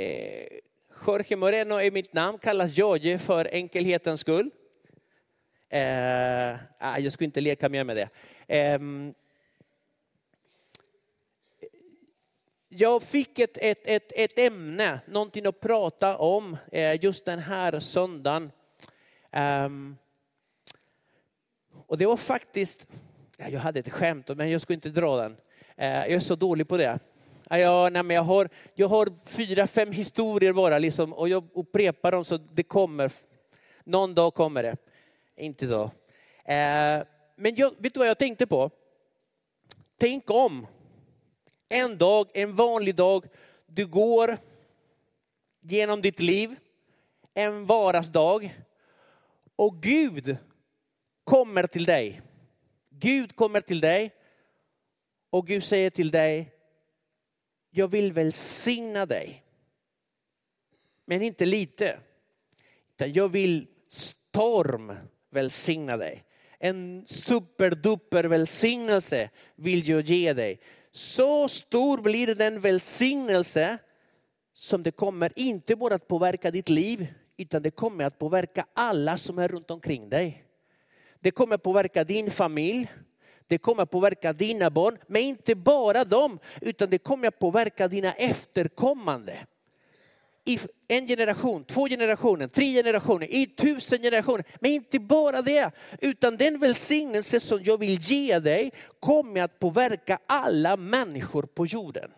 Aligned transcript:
Eh, 0.00 0.46
Jorge 1.06 1.36
Moreno 1.36 1.74
är 1.74 1.90
mitt 1.90 2.12
namn, 2.12 2.38
kallas 2.38 2.78
Jorge 2.78 3.18
för 3.18 3.54
enkelhetens 3.54 4.20
skull. 4.20 4.50
Eh, 5.68 6.54
ah, 6.78 6.98
jag 6.98 7.12
skulle 7.12 7.24
inte 7.24 7.40
leka 7.40 7.68
mer 7.68 7.84
med 7.84 7.96
det. 7.96 8.08
Eh, 8.56 8.78
jag 12.68 13.02
fick 13.02 13.38
ett, 13.38 13.58
ett, 13.60 13.80
ett, 13.84 14.12
ett 14.16 14.38
ämne, 14.38 15.00
någonting 15.06 15.46
att 15.46 15.60
prata 15.60 16.16
om 16.16 16.56
eh, 16.72 17.04
just 17.04 17.24
den 17.24 17.38
här 17.38 17.80
söndagen. 17.80 18.52
Ehm, 19.30 19.96
och 21.86 21.98
det 21.98 22.06
var 22.06 22.16
faktiskt, 22.16 22.86
jag 23.36 23.60
hade 23.60 23.80
ett 23.80 23.92
skämt 23.92 24.28
men 24.28 24.50
jag 24.50 24.60
skulle 24.60 24.74
inte 24.74 24.90
dra 24.90 25.16
den. 25.16 25.36
Eh, 25.76 25.88
jag 25.88 26.10
är 26.12 26.20
så 26.20 26.34
dålig 26.34 26.68
på 26.68 26.76
det. 26.76 26.98
Ja, 27.52 27.88
nej, 27.92 28.02
men 28.02 28.16
jag, 28.16 28.22
har, 28.22 28.48
jag 28.74 28.88
har 28.88 29.12
fyra, 29.26 29.66
fem 29.66 29.92
historier 29.92 30.52
bara 30.52 30.78
liksom, 30.78 31.12
och 31.12 31.28
jag 31.28 31.48
upprepar 31.54 32.12
dem 32.12 32.24
så 32.24 32.36
det 32.36 32.62
kommer. 32.62 33.12
Någon 33.84 34.14
dag 34.14 34.34
kommer 34.34 34.62
det. 34.62 34.76
Inte 35.36 35.64
idag. 35.64 35.90
Eh, 36.44 37.02
men 37.36 37.54
jag, 37.56 37.74
vet 37.78 37.94
du 37.94 37.98
vad 37.98 38.08
jag 38.08 38.18
tänkte 38.18 38.46
på? 38.46 38.70
Tänk 39.98 40.30
om 40.30 40.66
en 41.68 41.98
dag, 41.98 42.30
en 42.34 42.56
vanlig 42.56 42.94
dag, 42.94 43.26
du 43.66 43.86
går 43.86 44.38
genom 45.60 46.02
ditt 46.02 46.20
liv, 46.20 46.56
en 47.34 47.66
vardagsdag, 47.66 48.58
och 49.56 49.82
Gud 49.82 50.36
kommer 51.24 51.66
till 51.66 51.84
dig. 51.84 52.22
Gud 52.90 53.36
kommer 53.36 53.60
till 53.60 53.80
dig 53.80 54.14
och 55.30 55.46
Gud 55.46 55.64
säger 55.64 55.90
till 55.90 56.10
dig, 56.10 56.52
jag 57.70 57.88
vill 57.88 58.12
välsigna 58.12 59.06
dig. 59.06 59.44
Men 61.04 61.22
inte 61.22 61.44
lite. 61.44 61.98
Utan 62.94 63.12
jag 63.12 63.28
vill 63.28 63.66
storm 63.88 64.96
välsigna 65.30 65.96
dig. 65.96 66.24
En 66.58 67.06
superduper 67.06 68.24
välsignelse 68.24 69.30
vill 69.54 69.88
jag 69.88 70.00
ge 70.02 70.32
dig. 70.32 70.60
Så 70.90 71.48
stor 71.48 71.98
blir 71.98 72.34
den 72.34 72.60
välsignelse 72.60 73.78
som 74.54 74.82
det 74.82 74.90
kommer 74.90 75.32
inte 75.36 75.76
bara 75.76 75.94
att 75.94 76.08
påverka 76.08 76.50
ditt 76.50 76.68
liv, 76.68 77.06
utan 77.36 77.62
det 77.62 77.70
kommer 77.70 78.04
att 78.04 78.18
påverka 78.18 78.66
alla 78.74 79.16
som 79.16 79.38
är 79.38 79.48
runt 79.48 79.70
omkring 79.70 80.08
dig. 80.08 80.44
Det 81.20 81.30
kommer 81.30 81.56
påverka 81.56 82.04
din 82.04 82.30
familj, 82.30 82.88
det 83.50 83.58
kommer 83.58 83.82
att 83.82 83.90
påverka 83.90 84.32
dina 84.32 84.70
barn, 84.70 84.98
men 85.06 85.22
inte 85.22 85.54
bara 85.54 86.04
dem, 86.04 86.38
utan 86.60 86.90
det 86.90 86.98
kommer 86.98 87.28
att 87.28 87.38
påverka 87.38 87.88
dina 87.88 88.12
efterkommande. 88.12 89.46
I 90.44 90.58
en 90.88 91.06
generation, 91.06 91.64
två 91.64 91.88
generationer, 91.88 92.48
tre 92.48 92.72
generationer, 92.72 93.34
i 93.34 93.46
tusen 93.46 94.02
generationer. 94.02 94.44
Men 94.60 94.70
inte 94.70 94.98
bara 94.98 95.42
det, 95.42 95.70
utan 96.00 96.36
den 96.36 96.58
välsignelse 96.58 97.40
som 97.40 97.60
jag 97.62 97.78
vill 97.78 97.98
ge 98.00 98.38
dig 98.38 98.72
kommer 99.00 99.42
att 99.42 99.58
påverka 99.58 100.18
alla 100.26 100.76
människor 100.76 101.42
på 101.42 101.66
jorden. 101.66 102.10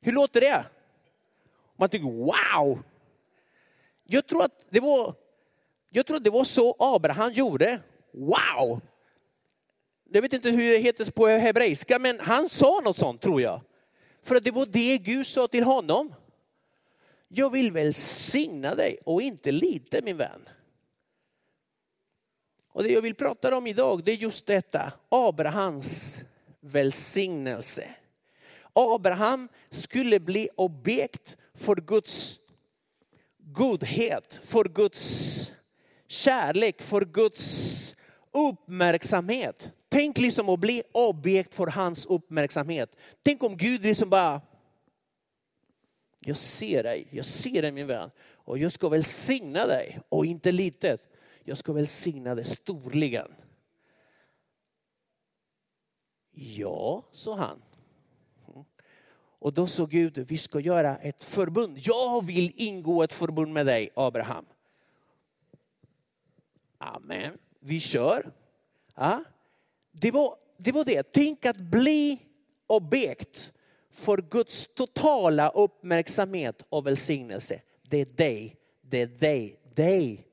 Hur 0.00 0.12
låter 0.12 0.40
det? 0.40 0.64
Man 1.76 1.88
tycker 1.88 2.06
wow, 2.06 2.82
jag 4.04 4.26
tror 4.26 4.44
att 4.44 4.64
det 4.70 4.80
var, 4.80 5.14
jag 5.90 6.06
tror 6.06 6.16
att 6.16 6.24
det 6.24 6.30
var 6.30 6.44
så 6.44 6.76
Abraham 6.78 7.32
gjorde. 7.32 7.80
Wow! 8.12 8.80
Jag 10.10 10.22
vet 10.22 10.32
inte 10.32 10.50
hur 10.50 10.72
det 10.72 10.78
heter 10.78 11.10
på 11.10 11.26
hebreiska, 11.26 11.98
men 11.98 12.20
han 12.20 12.48
sa 12.48 12.80
något 12.84 12.96
sånt 12.96 13.20
tror 13.20 13.42
jag. 13.42 13.60
För 14.22 14.36
att 14.36 14.44
det 14.44 14.50
var 14.50 14.66
det 14.66 14.98
Gud 14.98 15.26
sa 15.26 15.48
till 15.48 15.64
honom. 15.64 16.14
Jag 17.28 17.50
vill 17.50 17.72
välsigna 17.72 18.74
dig 18.74 18.98
och 19.04 19.22
inte 19.22 19.52
lite 19.52 20.02
min 20.02 20.16
vän. 20.16 20.48
Och 22.68 22.82
det 22.82 22.92
jag 22.92 23.02
vill 23.02 23.14
prata 23.14 23.56
om 23.56 23.66
idag 23.66 24.04
det 24.04 24.12
är 24.12 24.16
just 24.16 24.46
detta, 24.46 24.92
Abrahams 25.08 26.16
välsignelse. 26.60 27.88
Abraham 28.72 29.48
skulle 29.70 30.20
bli 30.20 30.48
objekt 30.56 31.36
för 31.54 31.76
Guds 31.76 32.38
godhet, 33.38 34.40
för 34.44 34.64
Guds 34.64 35.52
kärlek, 36.08 36.82
för 36.82 37.04
Guds 37.04 37.94
uppmärksamhet. 38.32 39.70
Tänk 39.94 40.18
liksom 40.18 40.48
att 40.48 40.60
bli 40.60 40.82
objekt 40.92 41.54
för 41.54 41.66
hans 41.66 42.06
uppmärksamhet. 42.06 42.96
Tänk 43.22 43.42
om 43.42 43.56
Gud 43.56 43.82
liksom 43.82 44.10
bara, 44.10 44.40
jag 46.18 46.36
ser 46.36 46.82
dig, 46.82 47.06
jag 47.10 47.24
ser 47.24 47.62
dig 47.62 47.72
min 47.72 47.86
vän 47.86 48.10
och 48.20 48.58
jag 48.58 48.72
ska 48.72 48.88
välsigna 48.88 49.66
dig 49.66 50.00
och 50.08 50.26
inte 50.26 50.52
litet. 50.52 51.02
Jag 51.44 51.58
ska 51.58 51.72
välsigna 51.72 52.34
dig 52.34 52.44
storligen. 52.44 53.34
Ja, 56.30 57.04
sa 57.12 57.36
han. 57.36 57.62
Och 59.38 59.52
då 59.52 59.66
sa 59.66 59.86
Gud, 59.86 60.18
vi 60.18 60.38
ska 60.38 60.60
göra 60.60 60.96
ett 60.96 61.22
förbund. 61.22 61.78
Jag 61.78 62.24
vill 62.24 62.52
ingå 62.56 63.02
ett 63.02 63.12
förbund 63.12 63.52
med 63.52 63.66
dig, 63.66 63.90
Abraham. 63.94 64.46
Amen, 66.78 67.38
vi 67.60 67.80
kör. 67.80 68.32
Ja. 68.94 69.24
Det, 70.00 70.10
var, 70.10 70.36
det 70.56 70.72
var 70.72 70.84
det, 70.84 71.12
tänk 71.12 71.46
att 71.46 71.56
bli 71.56 72.18
objekt 72.66 73.52
för 73.90 74.18
Guds 74.30 74.68
totala 74.74 75.48
uppmärksamhet 75.48 76.62
och 76.68 76.86
välsignelse. 76.86 77.60
Det 77.82 78.00
är 78.00 78.04
dig, 78.04 78.56
det 78.80 79.00
är 79.00 79.06
dig, 79.06 79.60
dig 79.74 80.26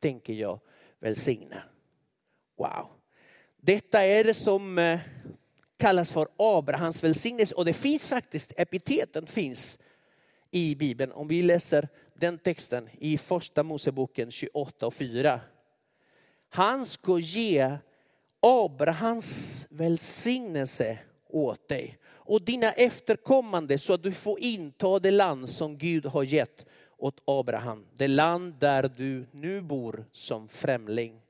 tänker 0.00 0.32
jag 0.32 0.60
välsigna. 1.00 1.62
Wow. 2.56 2.86
Detta 3.56 4.04
är 4.04 4.24
det 4.24 4.34
som 4.34 4.78
eh, 4.78 5.00
kallas 5.76 6.10
för 6.10 6.28
Abrahams 6.36 7.04
välsignelse. 7.04 7.54
Och 7.54 7.64
det 7.64 7.72
finns 7.72 8.08
faktiskt, 8.08 8.52
epiteten 8.56 9.26
finns 9.26 9.78
i 10.50 10.74
Bibeln. 10.74 11.12
Om 11.12 11.28
vi 11.28 11.42
läser 11.42 11.88
den 12.14 12.38
texten 12.38 12.88
i 12.98 13.18
första 13.18 13.62
Moseboken 13.62 14.30
28 14.30 14.86
och 14.86 14.94
4. 14.94 15.40
Han 16.48 16.86
ska 16.86 17.18
ge 17.18 17.78
Abrahams 18.40 19.66
välsignelse 19.70 20.98
åt 21.28 21.68
dig 21.68 21.98
och 22.06 22.42
dina 22.42 22.72
efterkommande 22.72 23.78
så 23.78 23.92
att 23.92 24.02
du 24.02 24.12
får 24.12 24.40
inta 24.40 24.98
det 24.98 25.10
land 25.10 25.48
som 25.48 25.78
Gud 25.78 26.06
har 26.06 26.22
gett 26.22 26.66
åt 26.96 27.22
Abraham. 27.24 27.86
Det 27.96 28.08
land 28.08 28.54
där 28.54 28.90
du 28.96 29.26
nu 29.32 29.60
bor 29.60 30.04
som 30.12 30.48
främling. 30.48 31.20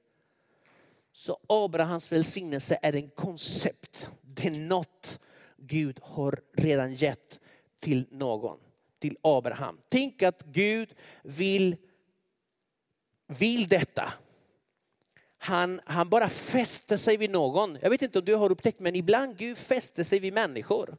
Så 1.13 1.39
Abrahams 1.47 2.13
välsignelse 2.13 2.79
är 2.83 2.97
en 2.97 3.09
koncept 3.09 4.09
det 4.39 4.47
är 4.47 4.51
något 4.51 5.21
Gud 5.57 6.01
har 6.03 6.41
redan 6.53 6.95
gett 6.95 7.41
till 7.81 8.07
någon, 8.11 8.59
till 8.99 9.17
Abraham. 9.23 9.79
Tänk 9.89 10.23
att 10.23 10.43
Gud 10.43 10.95
vill, 11.23 11.77
vill 13.27 13.69
detta. 13.69 14.13
Han, 15.49 15.81
han 15.85 16.09
bara 16.09 16.29
fäster 16.29 16.97
sig 16.97 17.17
vid 17.17 17.31
någon. 17.31 17.79
Jag 17.83 17.91
vet 17.91 18.03
inte 18.03 18.19
om 18.19 18.25
du 18.25 18.35
har 18.35 18.51
upptäckt, 18.51 18.81
men 18.81 18.95
ibland 18.95 19.37
Gud 19.37 19.59
fäster 19.59 20.05
sig 20.05 20.19
vid 20.19 20.33
människor. 20.33 20.97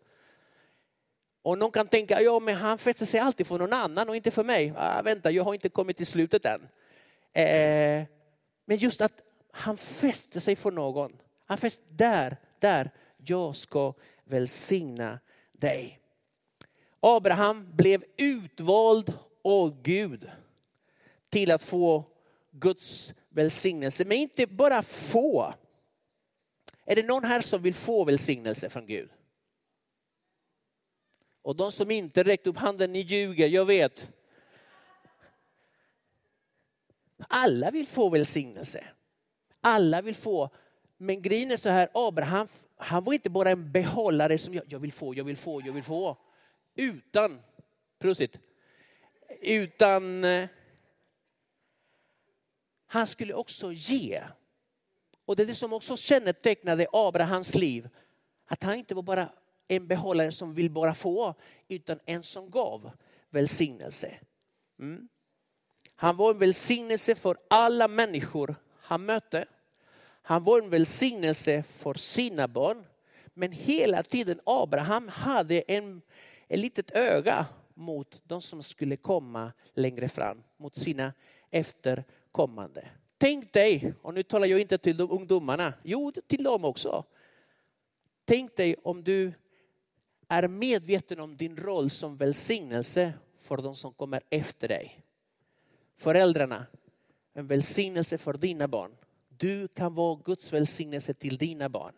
Och 1.41 1.57
någon 1.57 1.71
kan 1.71 1.87
tänka, 1.87 2.21
ja 2.21 2.39
men 2.39 2.55
han 2.55 2.77
fäster 2.77 3.05
sig 3.05 3.19
alltid 3.19 3.47
för 3.47 3.57
någon 3.57 3.73
annan 3.73 4.09
och 4.09 4.15
inte 4.15 4.31
för 4.31 4.43
mig. 4.43 4.73
Ah, 4.77 5.01
vänta, 5.01 5.31
jag 5.31 5.43
har 5.43 5.53
inte 5.53 5.69
kommit 5.69 5.97
till 5.97 6.07
slutet 6.07 6.45
än. 6.45 6.61
Eh, 7.33 8.05
men 8.65 8.77
just 8.77 9.01
att 9.01 9.21
han 9.51 9.77
fäster 9.77 10.39
sig 10.39 10.55
för 10.55 10.71
någon. 10.71 11.17
Han 11.45 11.57
fäster 11.57 11.85
där, 11.89 12.37
där 12.59 12.91
jag 13.17 13.55
ska 13.55 13.93
välsigna 14.23 15.19
dig. 15.51 15.99
Abraham 16.99 17.75
blev 17.75 18.03
utvald 18.17 19.13
av 19.43 19.81
Gud 19.81 20.29
till 21.29 21.51
att 21.51 21.63
få 21.63 22.03
Guds 22.51 23.13
välsignelse. 23.29 24.05
Men 24.05 24.17
inte 24.17 24.47
bara 24.47 24.83
få. 24.83 25.53
Är 26.85 26.95
det 26.95 27.03
någon 27.03 27.23
här 27.23 27.41
som 27.41 27.61
vill 27.61 27.73
få 27.73 28.03
välsignelse 28.03 28.69
från 28.69 28.85
Gud? 28.85 29.09
Och 31.41 31.55
de 31.55 31.71
som 31.71 31.91
inte 31.91 32.23
räckt 32.23 32.47
upp 32.47 32.57
handen, 32.57 32.91
ni 32.91 32.99
ljuger, 32.99 33.47
jag 33.47 33.65
vet. 33.65 34.11
Alla 37.17 37.71
vill 37.71 37.87
få 37.87 38.09
välsignelse. 38.09 38.83
Alla 39.61 40.01
vill 40.01 40.15
få 40.15 40.49
men 41.01 41.21
grejen 41.21 41.51
är 41.51 41.57
så 41.57 41.69
här, 41.69 41.89
Abraham, 41.93 42.47
han 42.77 43.03
var 43.03 43.13
inte 43.13 43.29
bara 43.29 43.49
en 43.49 43.71
behållare 43.71 44.37
som 44.37 44.53
jag, 44.53 44.63
jag 44.67 44.79
vill 44.79 44.91
få, 44.91 45.15
jag 45.15 45.23
vill 45.23 45.37
få, 45.37 45.61
jag 45.65 45.73
vill 45.73 45.83
få. 45.83 46.17
Utan, 46.75 47.39
prosit, 47.99 48.39
utan 49.41 50.23
eh, 50.23 50.49
han 52.91 53.07
skulle 53.07 53.33
också 53.33 53.71
ge. 53.71 54.23
Och 55.25 55.35
det 55.35 55.43
är 55.43 55.47
det 55.47 55.55
som 55.55 55.73
också 55.73 55.97
kännetecknade 55.97 56.87
Abrahams 56.93 57.55
liv. 57.55 57.89
Att 58.45 58.63
han 58.63 58.75
inte 58.75 58.95
var 58.95 59.01
bara 59.01 59.29
en 59.67 59.87
behållare 59.87 60.31
som 60.31 60.53
vill 60.53 60.71
bara 60.71 60.93
få, 60.93 61.33
utan 61.67 61.99
en 62.05 62.23
som 62.23 62.49
gav. 62.49 62.91
välsignelse. 63.29 64.19
Mm. 64.79 65.07
Han 65.95 66.17
var 66.17 66.31
en 66.31 66.39
välsignelse 66.39 67.15
för 67.15 67.37
alla 67.49 67.87
människor 67.87 68.55
han 68.81 69.05
mötte. 69.05 69.45
Han 70.21 70.43
var 70.43 70.61
en 70.61 70.69
välsignelse 70.69 71.63
för 71.63 71.93
sina 71.93 72.47
barn. 72.47 72.85
Men 73.33 73.51
hela 73.51 74.03
tiden 74.03 74.39
Abraham 74.45 75.07
hade 75.07 75.61
en, 75.61 76.01
ett 76.47 76.59
litet 76.59 76.91
öga 76.91 77.45
mot 77.73 78.21
de 78.23 78.41
som 78.41 78.63
skulle 78.63 78.97
komma 78.97 79.51
längre 79.73 80.09
fram, 80.09 80.43
mot 80.57 80.75
sina 80.75 81.13
kommande. 82.31 82.89
Tänk 83.17 83.53
dig, 83.53 83.93
och 84.01 84.13
nu 84.13 84.23
talar 84.23 84.47
jag 84.47 84.59
inte 84.59 84.77
till 84.77 84.97
de 84.97 85.11
ungdomarna, 85.11 85.73
jo 85.83 86.11
till 86.27 86.43
dem 86.43 86.65
också. 86.65 87.03
Tänk 88.25 88.55
dig 88.55 88.75
om 88.83 89.03
du 89.03 89.33
är 90.27 90.47
medveten 90.47 91.19
om 91.19 91.37
din 91.37 91.57
roll 91.57 91.89
som 91.89 92.17
välsignelse 92.17 93.13
för 93.39 93.57
de 93.57 93.75
som 93.75 93.93
kommer 93.93 94.21
efter 94.29 94.67
dig. 94.67 95.03
Föräldrarna, 95.97 96.65
en 97.33 97.47
välsignelse 97.47 98.17
för 98.17 98.33
dina 98.33 98.67
barn. 98.67 98.91
Du 99.29 99.67
kan 99.67 99.95
vara 99.95 100.19
Guds 100.25 100.53
välsignelse 100.53 101.13
till 101.13 101.37
dina 101.37 101.69
barn. 101.69 101.93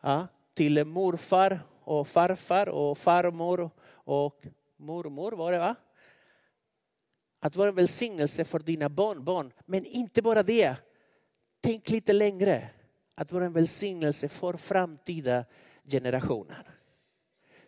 Ja, 0.00 0.26
till 0.54 0.84
morfar 0.84 1.60
och 1.80 2.08
farfar 2.08 2.68
och 2.68 2.98
farmor 2.98 3.70
och 3.90 4.46
mormor 4.76 5.32
var 5.32 5.52
det 5.52 5.58
va? 5.58 5.74
Att 7.40 7.56
vara 7.56 7.68
en 7.68 7.74
välsignelse 7.74 8.44
för 8.44 8.58
dina 8.58 8.88
barnbarn. 8.88 9.52
Men 9.66 9.84
inte 9.84 10.22
bara 10.22 10.42
det. 10.42 10.76
Tänk 11.60 11.90
lite 11.90 12.12
längre. 12.12 12.68
Att 13.14 13.32
vara 13.32 13.44
en 13.44 13.52
välsignelse 13.52 14.28
för 14.28 14.52
framtida 14.52 15.44
generationer. 15.84 16.74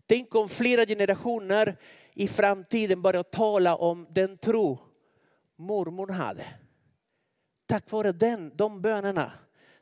Tänk 0.06 0.34
om 0.34 0.48
flera 0.48 0.86
generationer 0.86 1.76
i 2.14 2.28
framtiden 2.28 3.02
börjar 3.02 3.22
tala 3.22 3.76
om 3.76 4.06
den 4.10 4.38
tro 4.38 4.78
mormor 5.56 6.08
hade. 6.08 6.44
Tack 7.66 7.90
vare 7.90 8.12
den, 8.12 8.52
de 8.56 8.82
bönerna, 8.82 9.32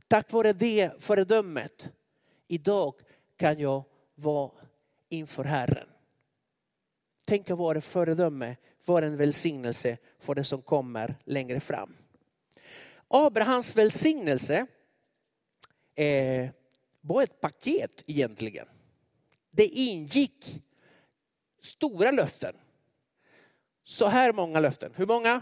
tack 0.08 0.32
vare 0.32 0.52
det 0.52 1.02
föredömet. 1.02 1.90
Idag 2.48 2.94
kan 3.36 3.58
jag 3.58 3.84
vara 4.14 4.50
inför 5.08 5.44
Herren. 5.44 5.88
Tänk 7.26 7.50
att 7.50 7.58
vara 7.58 7.80
föredöme, 7.80 8.56
vara 8.88 9.06
en 9.06 9.16
välsignelse 9.16 9.96
för 10.18 10.34
det 10.34 10.44
som 10.44 10.62
kommer 10.62 11.14
längre 11.24 11.60
fram. 11.60 11.96
Abrahams 13.08 13.76
välsignelse 13.76 14.66
eh, 15.94 16.48
var 17.00 17.22
ett 17.22 17.40
paket 17.40 18.02
egentligen. 18.06 18.66
Det 19.50 19.66
ingick 19.66 20.62
stora 21.62 22.10
löften. 22.10 22.54
Så 23.84 24.06
här 24.06 24.32
många 24.32 24.60
löften. 24.60 24.92
Hur 24.96 25.06
många? 25.06 25.40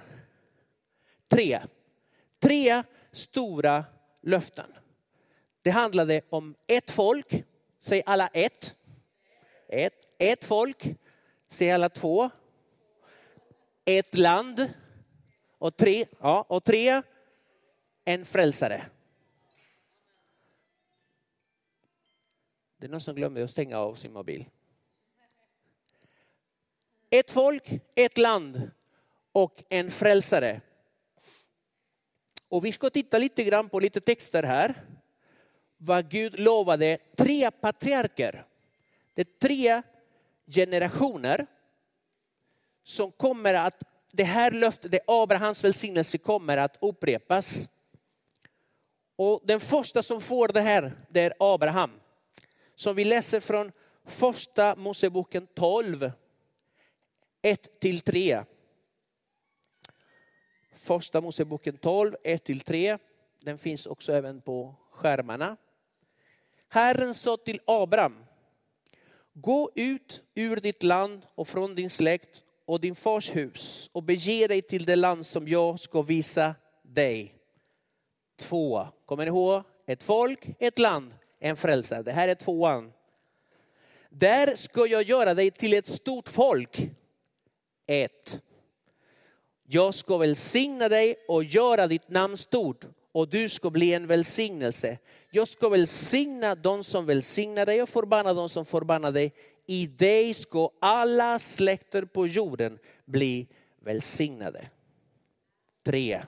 Tre. 1.29 1.61
Tre 2.39 2.83
stora 3.13 3.85
löften. 4.23 4.73
Det 5.63 5.71
handlade 5.71 6.21
om 6.31 6.55
ett 6.67 6.91
folk. 6.91 7.45
Säg 7.81 8.03
alla 8.07 8.29
ett. 8.29 8.77
Ett, 9.69 9.95
ett 10.19 10.45
folk. 10.45 10.95
Säg 11.49 11.73
alla 11.73 11.89
två. 11.89 12.31
Ett 13.89 14.15
land. 14.15 14.73
Och 15.59 15.77
tre, 15.77 16.07
ja, 16.21 16.47
och 16.49 16.65
tre 16.65 17.03
en 18.05 18.25
frälsare. 18.25 18.87
Det 22.77 22.87
är 22.87 22.91
någon 22.91 23.01
som 23.01 23.15
glömde 23.15 23.45
att 23.45 23.51
stänga 23.51 23.79
av 23.79 23.95
sin 23.95 24.13
mobil. 24.13 24.45
Ett 27.11 27.31
folk, 27.31 27.71
ett 27.95 28.19
land 28.19 28.71
och 29.33 29.63
en 29.69 29.91
frälsare. 29.91 30.61
Och 32.49 32.65
vi 32.65 32.73
ska 32.73 32.91
titta 32.91 33.19
lite 33.19 33.45
grann 33.45 33.69
på 33.69 33.81
lite 33.81 34.01
texter 34.01 34.43
här. 34.43 34.75
Vad 35.77 36.11
Gud 36.11 36.41
lovade 36.41 36.99
tre 37.17 37.51
patriarker. 37.51 38.47
Det 39.15 39.23
är 39.23 39.39
tre 39.39 39.83
generationer 40.47 41.47
som 42.87 43.13
kommer 43.13 43.55
att, 43.55 43.83
det 44.13 44.25
här 44.25 44.51
löftet, 44.51 44.91
det 44.91 45.01
Abrahams 45.07 45.65
välsignelse 45.65 46.19
kommer 46.19 46.57
att 46.57 46.77
upprepas. 46.81 47.69
Och 49.17 49.41
den 49.45 49.61
första 49.61 50.03
som 50.03 50.21
får 50.21 50.49
det 50.49 50.61
här, 50.61 50.93
det 51.09 51.21
är 51.21 51.33
Abraham. 51.39 51.91
Som 52.75 52.97
vi 52.97 53.05
läser 53.05 53.41
från 53.41 53.73
första 54.05 54.77
Moseboken 54.77 55.47
12, 55.47 56.13
1 57.43 57.81
till 57.81 58.01
3. 58.01 58.45
Första 60.73 61.21
Moseboken 61.21 61.77
12, 61.79 62.17
1 62.25 62.45
till 62.45 62.61
3. 62.61 62.99
Den 63.41 63.59
finns 63.59 63.87
också 63.87 64.13
även 64.13 64.41
på 64.41 64.75
skärmarna. 64.91 65.57
Herren 66.69 67.15
sa 67.15 67.37
till 67.37 67.61
Abraham, 67.65 68.25
gå 69.33 69.71
ut 69.75 70.23
ur 70.35 70.57
ditt 70.57 70.83
land 70.83 71.27
och 71.35 71.49
från 71.49 71.75
din 71.75 71.91
släkt 71.91 72.43
och 72.67 72.81
din 72.81 72.95
fars 72.95 73.37
hus 73.37 73.91
och 73.93 74.03
bege 74.03 74.47
dig 74.47 74.63
till 74.63 74.85
det 74.85 74.97
land 74.97 75.27
som 75.27 75.49
jag 75.49 75.81
ska 75.81 76.03
visa 76.03 76.55
dig. 76.83 77.35
Två, 78.39 78.87
kommer 79.07 79.25
ni 79.25 79.29
ihåg? 79.29 79.63
Ett 79.87 80.03
folk, 80.03 80.49
ett 80.59 80.79
land, 80.79 81.15
en 81.41 81.57
frälsare. 81.57 82.03
Det 82.03 82.13
här 82.13 82.29
är 82.29 82.35
tvåan. 82.35 82.93
Där 84.09 84.57
ska 84.57 84.87
jag 84.87 85.03
göra 85.03 85.35
dig 85.35 85.51
till 85.51 85.73
ett 85.73 85.89
stort 85.89 86.29
folk. 86.29 86.91
Ett. 87.87 88.39
Jag 89.69 89.95
ska 89.95 90.19
välsigna 90.19 90.89
dig 90.89 91.17
och 91.29 91.45
göra 91.45 91.87
ditt 91.87 92.09
namn 92.09 92.37
stort 92.37 92.85
och 93.13 93.29
du 93.29 93.49
ska 93.49 93.71
bli 93.71 93.95
en 93.95 94.07
välsignelse. 94.07 94.99
Jag 95.31 95.49
ska 95.49 95.69
välsigna 95.69 96.55
de 96.55 96.85
som 96.85 97.07
välsignar 97.07 97.67
dig 97.67 97.83
och 97.83 97.89
förbanna 97.89 98.33
de 98.33 98.49
som 98.49 98.67
förbannar 98.67 99.13
dig. 99.13 99.33
I 99.67 99.87
dig 99.87 100.35
ska 100.35 100.71
alla 100.81 101.39
släkter 101.39 102.05
på 102.05 102.27
jorden 102.27 102.79
bli 103.05 103.49
välsignade. 103.81 104.71
Tre. 105.85 106.23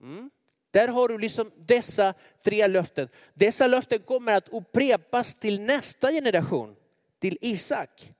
Mm. 0.00 0.30
Där 0.70 0.88
har 0.88 1.08
du 1.08 1.18
liksom 1.18 1.50
dessa 1.56 2.14
tre 2.44 2.66
löften. 2.66 3.08
Dessa 3.34 3.66
löften 3.66 3.98
kommer 3.98 4.32
att 4.32 4.48
upprepas 4.48 5.34
till 5.34 5.60
nästa 5.60 6.12
generation, 6.12 6.76
till 7.18 7.38
Isak. 7.40 8.12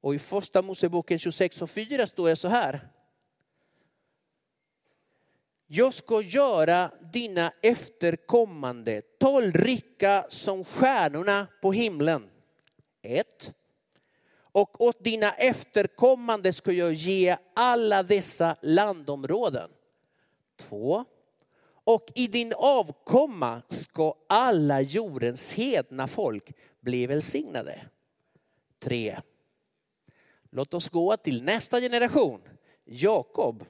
Och 0.00 0.14
i 0.14 0.18
första 0.18 0.62
Moseboken 0.62 1.18
26 1.18 1.62
och 1.62 1.70
4 1.70 2.06
står 2.06 2.28
det 2.28 2.36
så 2.36 2.48
här. 2.48 2.88
Jag 5.66 5.94
ska 5.94 6.20
göra 6.20 6.90
dina 7.12 7.52
efterkommande 7.62 9.02
talrika 9.02 10.26
som 10.28 10.64
stjärnorna 10.64 11.46
på 11.62 11.72
himlen. 11.72 12.30
1. 13.02 13.54
Och 14.52 14.80
åt 14.80 15.04
dina 15.04 15.32
efterkommande 15.32 16.52
ska 16.52 16.72
jag 16.72 16.92
ge 16.92 17.36
alla 17.54 18.02
dessa 18.02 18.56
landområden. 18.62 19.70
2. 20.56 21.04
Och 21.84 22.12
i 22.14 22.26
din 22.26 22.52
avkomma 22.56 23.62
ska 23.68 24.14
alla 24.26 24.80
jordens 24.80 25.52
hedna 25.52 26.08
folk 26.08 26.52
bli 26.80 27.06
välsignade. 27.06 27.80
3. 28.78 29.20
Låt 30.50 30.74
oss 30.74 30.88
gå 30.88 31.16
till 31.16 31.42
nästa 31.42 31.80
generation, 31.80 32.40
Jakob. 32.84 33.64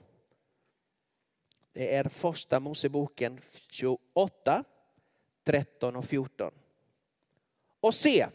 Det 1.72 1.94
är 1.94 2.04
första 2.04 2.60
Moseboken 2.60 3.40
28, 3.68 4.64
13 5.44 5.96
och 5.96 6.04
14. 6.04 6.52
Och 7.80 7.94
se, 7.94 8.26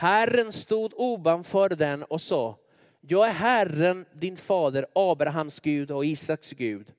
Herren 0.00 0.52
stod 0.52 0.92
ovanför 0.96 1.68
den 1.68 2.02
och 2.02 2.20
sa, 2.20 2.56
jag 3.00 3.28
är 3.28 3.32
Herren 3.32 4.06
din 4.12 4.36
fader 4.36 4.86
Abrahams 4.94 5.60
Gud 5.60 5.90
och 5.90 6.04
Isaks 6.04 6.50
Gud. 6.50 6.92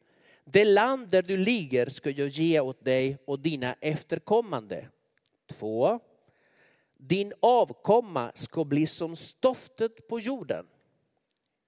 Det 0.46 0.66
land 0.66 1.10
där 1.10 1.22
du 1.22 1.38
ligger 1.38 1.90
ska 1.90 2.10
jag 2.10 2.28
ge 2.28 2.60
åt 2.60 2.86
dig 2.86 3.18
och 3.26 3.40
dina 3.40 3.76
efterkommande. 3.82 4.88
Två. 5.48 6.00
Din 6.98 7.34
avkomma 7.40 8.32
ska 8.36 8.64
bli 8.64 8.88
som 8.88 9.16
stoftet 9.16 10.08
på 10.08 10.20
jorden. 10.20 10.66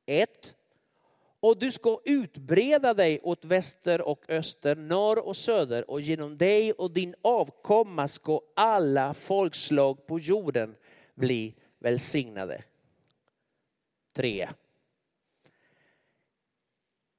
Ett. 0.06 0.56
Och 1.40 1.60
du 1.60 1.72
ska 1.72 2.00
utbreda 2.06 2.94
dig 2.94 3.20
åt 3.24 3.46
väster 3.46 4.02
och 4.02 4.30
öster, 4.30 4.76
norr 4.76 5.28
och 5.28 5.38
söder 5.38 5.92
och 5.92 6.02
genom 6.02 6.38
dig 6.38 6.72
och 6.72 6.92
din 6.92 7.16
avkomma 7.22 8.08
ska 8.08 8.42
alla 8.56 9.14
folkslag 9.14 10.08
på 10.08 10.20
jorden 10.20 10.76
bli 11.16 11.56
välsignade. 11.80 12.64
Tre. 14.14 14.50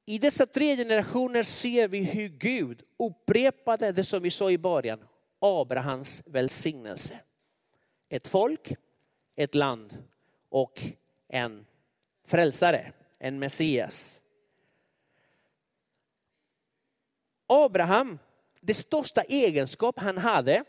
I 0.05 0.19
dessa 0.19 0.47
tre 0.47 0.77
generationer 0.77 1.45
ser 1.45 1.89
vi 1.89 2.05
hur 2.05 2.29
Gud 2.29 2.83
upprepade 2.99 3.93
det 3.93 4.05
som 4.05 4.23
vi 4.23 4.31
sa 4.31 4.51
i 4.51 4.59
början, 4.59 5.05
Abrahams 5.39 6.23
välsignelse. 6.27 7.21
Ett 8.09 8.27
folk, 8.27 8.75
ett 9.37 9.55
land 9.55 10.05
och 10.49 10.83
en 11.29 11.67
frälsare, 12.25 12.93
en 13.19 13.39
Messias. 13.39 14.23
Abraham, 17.47 18.19
det 18.61 18.75
största 18.75 19.23
egenskap 19.23 19.99
han 19.99 20.19
hade, 20.19 20.65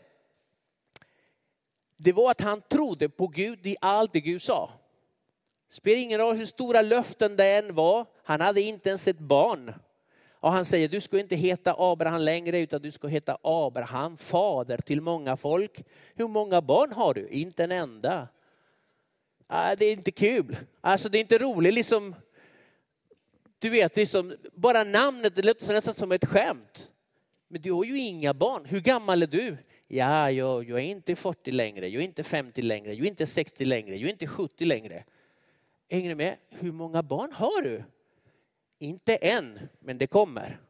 det 2.04 2.12
var 2.12 2.30
att 2.30 2.40
han 2.40 2.60
trodde 2.60 3.08
på 3.08 3.26
Gud 3.26 3.66
i 3.66 3.76
allt 3.80 4.12
det 4.12 4.20
Gud 4.20 4.42
sa. 4.42 4.70
Det 5.68 5.74
spelar 5.74 6.00
ingen 6.00 6.20
roll 6.20 6.36
hur 6.36 6.46
stora 6.46 6.82
löften 6.82 7.36
det 7.36 7.44
än 7.44 7.74
var, 7.74 8.06
han 8.24 8.40
hade 8.40 8.60
inte 8.60 8.88
ens 8.88 9.08
ett 9.08 9.18
barn. 9.18 9.74
Och 10.30 10.52
han 10.52 10.64
säger, 10.64 10.88
du 10.88 11.00
ska 11.00 11.18
inte 11.18 11.36
heta 11.36 11.74
Abraham 11.78 12.20
längre, 12.20 12.60
utan 12.60 12.82
du 12.82 12.90
ska 12.90 13.08
heta 13.08 13.38
Abraham, 13.42 14.16
fader 14.16 14.78
till 14.78 15.00
många 15.00 15.36
folk. 15.36 15.84
Hur 16.14 16.28
många 16.28 16.60
barn 16.60 16.92
har 16.92 17.14
du? 17.14 17.28
Inte 17.28 17.64
en 17.64 17.72
enda. 17.72 18.28
Ah, 19.46 19.74
det 19.74 19.84
är 19.86 19.92
inte 19.92 20.10
kul. 20.10 20.56
Alltså 20.80 21.08
det 21.08 21.18
är 21.18 21.20
inte 21.20 21.38
roligt 21.38 21.74
liksom. 21.74 22.14
Du 23.58 23.70
vet, 23.70 23.96
liksom, 23.96 24.36
bara 24.52 24.84
namnet 24.84 25.36
det 25.36 25.42
låter 25.42 25.72
nästan 25.72 25.94
som 25.94 26.12
ett 26.12 26.24
skämt. 26.24 26.90
Men 27.48 27.62
du 27.62 27.72
har 27.72 27.84
ju 27.84 27.98
inga 27.98 28.34
barn. 28.34 28.64
Hur 28.64 28.80
gammal 28.80 29.22
är 29.22 29.26
du? 29.26 29.56
Ja, 29.96 30.30
jag, 30.30 30.68
jag 30.68 30.78
är 30.78 30.84
inte 30.84 31.16
40 31.16 31.50
längre, 31.50 31.88
jag 31.88 32.02
är 32.02 32.04
inte 32.04 32.24
50 32.24 32.62
längre, 32.62 32.94
jag 32.94 33.06
är 33.06 33.10
inte 33.10 33.26
60 33.26 33.64
längre, 33.64 33.96
jag 33.96 34.06
är 34.08 34.12
inte 34.12 34.26
70 34.26 34.64
längre. 34.64 35.04
Hänger 35.90 36.08
du 36.08 36.14
med? 36.14 36.36
Hur 36.48 36.72
många 36.72 37.02
barn 37.02 37.32
har 37.32 37.62
du? 37.62 37.82
Inte 38.78 39.16
än, 39.16 39.58
men 39.78 39.98
det 39.98 40.06
kommer. 40.06 40.60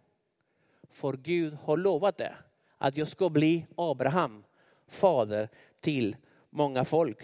För 0.90 1.12
Gud 1.12 1.54
har 1.54 1.76
lovat 1.76 2.16
det. 2.16 2.34
Att 2.78 2.96
jag 2.96 3.08
ska 3.08 3.30
bli 3.30 3.66
Abraham, 3.76 4.44
fader 4.88 5.48
till 5.80 6.16
många 6.50 6.84
folk. 6.84 7.18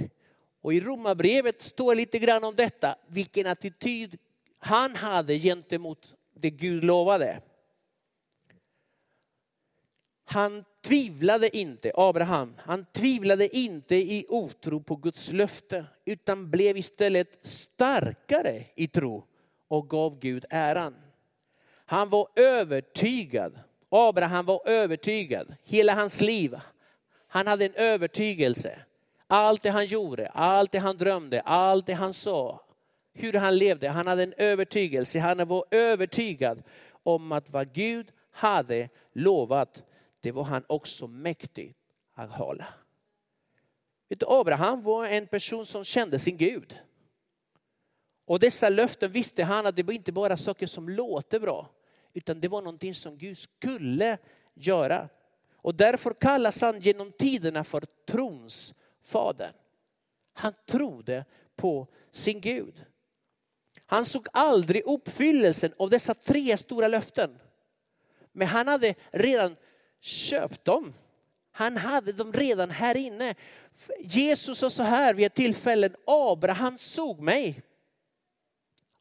Och 0.61 0.75
i 0.75 0.81
Romarbrevet 0.81 1.63
står 1.63 1.95
lite 1.95 2.19
grann 2.19 2.45
om 2.45 2.57
detta, 2.57 2.97
vilken 3.07 3.47
attityd 3.47 4.19
han 4.59 4.97
hade 4.97 5.39
gentemot 5.39 6.17
det 6.35 6.51
Gud 6.51 6.85
lovade. 6.85 7.41
Han 10.33 10.65
tvivlade 10.83 11.57
inte, 11.57 11.93
Abraham, 11.95 12.55
han 12.59 12.85
tvivlade 12.93 13.57
inte 13.57 13.97
i 13.97 14.27
otro 14.29 14.81
på 14.81 14.97
Guds 14.97 15.33
löfte, 15.33 15.85
utan 16.05 16.51
blev 16.51 16.77
istället 16.77 17.39
starkare 17.43 18.65
i 18.75 18.89
tro 18.89 19.25
och 19.69 19.91
gav 19.91 20.19
Gud 20.19 20.45
äran. 20.51 20.95
Han 21.87 22.09
var 22.09 22.29
övertygad. 22.37 23.59
Abraham 23.89 24.47
var 24.47 24.69
övertygad 24.69 25.55
hela 25.65 25.95
hans 25.95 26.21
liv. 26.21 26.57
Han 27.29 27.47
hade 27.47 27.65
en 27.65 27.75
övertygelse. 27.75 28.79
Allt 29.27 29.63
det 29.63 29.71
han 29.71 29.87
gjorde, 29.87 30.29
allt 30.29 30.73
det 30.73 30.79
han 30.79 30.97
drömde, 30.97 31.41
allt 31.41 31.87
det 31.87 31.95
han 31.95 32.15
sa, 32.15 32.61
hur 33.15 33.33
han 33.33 33.59
levde. 33.59 33.89
Han 33.89 34.07
hade 34.07 34.23
en 34.23 34.35
övertygelse. 34.37 35.19
Han 35.19 35.49
var 35.49 35.65
övertygad 35.71 36.63
om 37.03 37.33
att 37.33 37.51
vad 37.51 37.73
Gud 37.73 38.13
hade 38.31 38.89
lovat, 39.13 39.85
det 40.21 40.33
var 40.33 40.45
han 40.45 40.65
också 40.67 41.07
mäktig 41.07 41.75
att 42.15 42.31
hålla. 42.31 42.67
Abraham 44.27 44.83
var 44.83 45.07
en 45.07 45.27
person 45.27 45.67
som 45.67 45.85
kände 45.85 46.19
sin 46.19 46.37
Gud. 46.37 46.79
Och 48.25 48.39
dessa 48.39 48.69
löften 48.69 49.13
visste 49.13 49.45
han 49.45 49.67
att 49.67 49.77
det 49.77 49.83
var 49.83 49.93
inte 49.93 50.13
bara 50.13 50.37
saker 50.37 50.67
som 50.67 50.89
låter 50.89 51.41
bra, 51.41 51.71
utan 52.13 52.41
det 52.41 52.49
var 52.49 52.63
någonting 52.63 52.95
som 52.95 53.19
Gud 53.19 53.39
skulle 53.39 54.19
göra. 54.55 55.09
Och 55.55 55.75
därför 55.75 56.15
kallas 56.15 56.61
han 56.61 56.81
genom 56.81 57.13
tiderna 57.13 57.65
för 57.65 57.85
trons 58.07 58.75
fader. 59.03 59.53
Han 60.33 60.53
trodde 60.67 61.25
på 61.57 61.87
sin 62.11 62.41
Gud. 62.41 62.85
Han 63.87 64.05
såg 64.05 64.27
aldrig 64.33 64.83
uppfyllelsen 64.87 65.73
av 65.77 65.91
dessa 65.91 66.15
tre 66.15 66.57
stora 66.57 66.89
löften. 66.89 67.39
Men 68.33 68.49
han 68.49 68.69
hade 68.69 68.95
redan 69.11 69.57
köpt 70.01 70.65
dem. 70.65 70.95
Han 71.53 71.77
hade 71.77 72.13
dem 72.13 72.33
redan 72.33 72.71
här 72.71 72.97
inne. 72.97 73.35
Jesus 74.01 74.59
sa 74.59 74.71
så 74.71 74.83
här 74.83 75.15
vid 75.15 75.27
ett 75.27 75.35
tillfälle, 75.35 75.91
Abraham 76.07 76.79
såg 76.79 77.21
mig. 77.21 77.63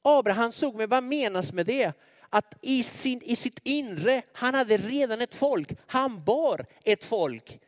Abraham 0.01 0.51
såg 0.51 0.75
mig, 0.75 0.87
vad 0.87 1.03
menas 1.03 1.53
med 1.53 1.65
det? 1.65 1.93
Att 2.29 2.55
i, 2.61 2.83
sin, 2.83 3.21
i 3.21 3.35
sitt 3.35 3.59
inre, 3.63 4.21
han 4.33 4.53
hade 4.55 4.77
redan 4.77 5.21
ett 5.21 5.35
folk. 5.35 5.71
Han 5.87 6.23
bar 6.23 6.65
ett 6.83 7.03
folk. 7.03 7.59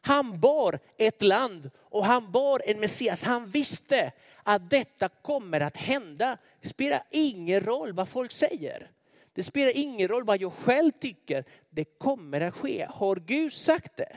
Han 0.00 0.40
bar 0.40 0.78
ett 0.96 1.22
land 1.22 1.70
och 1.78 2.04
han 2.04 2.32
bar 2.32 2.62
en 2.66 2.80
Messias. 2.80 3.22
Han 3.22 3.46
visste 3.46 4.12
att 4.42 4.70
detta 4.70 5.08
kommer 5.08 5.60
att 5.60 5.76
hända. 5.76 6.38
Det 6.60 6.68
spelar 6.68 7.02
ingen 7.10 7.60
roll 7.60 7.92
vad 7.92 8.08
folk 8.08 8.32
säger. 8.32 8.90
Det 9.32 9.42
spelar 9.42 9.76
ingen 9.76 10.08
roll 10.08 10.24
vad 10.24 10.40
jag 10.40 10.52
själv 10.52 10.92
tycker. 11.00 11.44
Det 11.70 11.84
kommer 11.84 12.40
att 12.40 12.54
ske. 12.54 12.86
Har 12.90 13.16
Gud 13.16 13.52
sagt 13.52 13.96
det? 13.96 14.16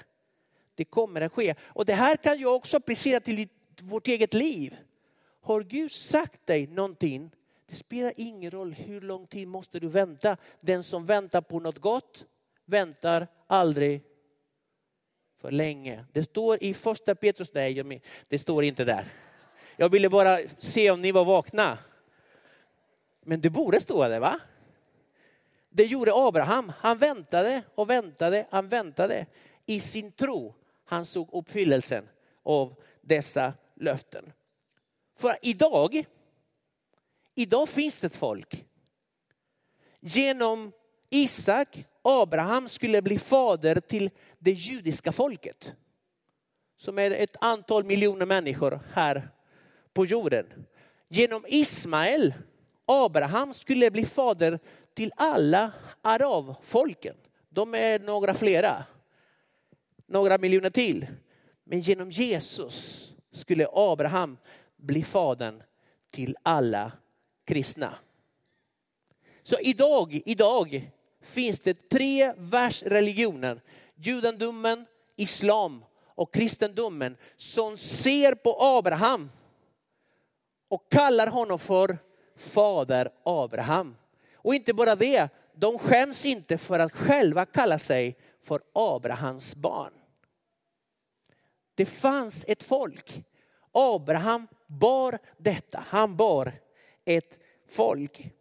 Det 0.75 0.85
kommer 0.85 1.21
att 1.21 1.33
ske. 1.33 1.55
Och 1.63 1.85
det 1.85 1.93
här 1.93 2.15
kan 2.15 2.39
jag 2.39 2.55
också 2.55 2.77
applicera 2.77 3.19
till 3.19 3.47
vårt 3.81 4.07
eget 4.07 4.33
liv. 4.33 4.77
Har 5.41 5.61
Gud 5.61 5.91
sagt 5.91 6.45
dig 6.45 6.67
någonting 6.67 7.31
det 7.73 7.77
spelar 7.77 8.13
ingen 8.17 8.51
roll 8.51 8.73
hur 8.73 9.01
lång 9.01 9.27
tid 9.27 9.47
måste 9.47 9.79
du 9.79 9.87
vänta. 9.87 10.37
Den 10.59 10.83
som 10.83 11.05
väntar 11.05 11.41
på 11.41 11.59
något 11.59 11.79
gott 11.79 12.25
väntar 12.65 13.27
aldrig 13.47 14.01
för 15.41 15.51
länge. 15.51 16.05
Det 16.11 16.23
står 16.23 16.63
i 16.63 16.73
första 16.73 17.15
Petrus, 17.15 17.49
nej 17.53 18.01
det 18.27 18.39
står 18.39 18.63
inte 18.63 18.85
där. 18.85 19.05
Jag 19.77 19.89
ville 19.89 20.09
bara 20.09 20.37
se 20.57 20.91
om 20.91 21.01
ni 21.01 21.11
var 21.11 21.25
vakna. 21.25 21.77
Men 23.21 23.41
det 23.41 23.49
borde 23.49 23.81
stå 23.81 24.07
där 24.07 24.19
va? 24.19 24.39
Det 25.75 25.85
gjorde 25.85 26.11
Abraham. 26.13 26.71
Han 26.79 26.97
väntade 26.97 27.63
och 27.75 27.89
väntade, 27.89 28.47
han 28.51 28.67
väntade 28.67 29.25
i 29.65 29.79
sin 29.79 30.11
tro. 30.11 30.55
Han 30.85 31.05
såg 31.05 31.29
uppfyllelsen 31.31 32.09
av 32.43 32.75
dessa 33.01 33.53
löften. 33.75 34.33
För 35.17 35.35
idag 35.41 36.05
Idag 37.35 37.69
finns 37.69 37.99
det 37.99 38.07
ett 38.07 38.15
folk. 38.15 38.65
Genom 39.99 40.71
Isak, 41.09 41.85
Abraham 42.01 42.69
skulle 42.69 43.01
bli 43.01 43.19
fader 43.19 43.79
till 43.79 44.09
det 44.39 44.51
judiska 44.51 45.11
folket. 45.11 45.75
Som 46.77 46.99
är 46.99 47.11
ett 47.11 47.35
antal 47.41 47.83
miljoner 47.83 48.25
människor 48.25 48.79
här 48.93 49.29
på 49.93 50.05
jorden. 50.05 50.45
Genom 51.07 51.45
Ismael, 51.47 52.33
Abraham 52.85 53.53
skulle 53.53 53.91
bli 53.91 54.05
fader 54.05 54.59
till 54.93 55.11
alla 55.15 55.71
arabfolken. 56.01 57.15
De 57.49 57.75
är 57.75 57.99
några 57.99 58.33
flera. 58.33 58.85
Några 60.05 60.37
miljoner 60.37 60.69
till. 60.69 61.07
Men 61.63 61.79
genom 61.79 62.09
Jesus 62.09 63.09
skulle 63.31 63.67
Abraham 63.73 64.37
bli 64.75 65.03
fadern 65.03 65.63
till 66.11 66.37
alla 66.43 66.91
kristna. 67.45 67.95
Så 69.43 69.59
idag, 69.59 70.21
idag 70.25 70.91
finns 71.21 71.59
det 71.59 71.89
tre 71.89 72.33
världsreligioner. 72.37 73.61
Judendomen, 73.95 74.85
islam 75.15 75.85
och 76.15 76.33
kristendomen 76.33 77.17
som 77.37 77.77
ser 77.77 78.35
på 78.35 78.57
Abraham 78.59 79.31
och 80.67 80.91
kallar 80.91 81.27
honom 81.27 81.59
för 81.59 81.97
fader 82.35 83.09
Abraham. 83.23 83.95
Och 84.43 84.55
inte 84.55 84.73
bara 84.73 84.95
det, 84.95 85.29
de 85.53 85.79
skäms 85.79 86.25
inte 86.25 86.57
för 86.57 86.79
att 86.79 86.91
själva 86.91 87.45
kalla 87.45 87.79
sig 87.79 88.17
för 88.43 88.61
Abrahams 88.73 89.55
barn. 89.55 89.93
Det 91.75 91.85
fanns 91.85 92.45
ett 92.47 92.63
folk. 92.63 93.23
Abraham 93.71 94.47
bar 94.67 95.19
detta. 95.37 95.83
Han 95.87 96.15
bar 96.15 96.53
ett 97.05 97.39
folk. 97.69 98.31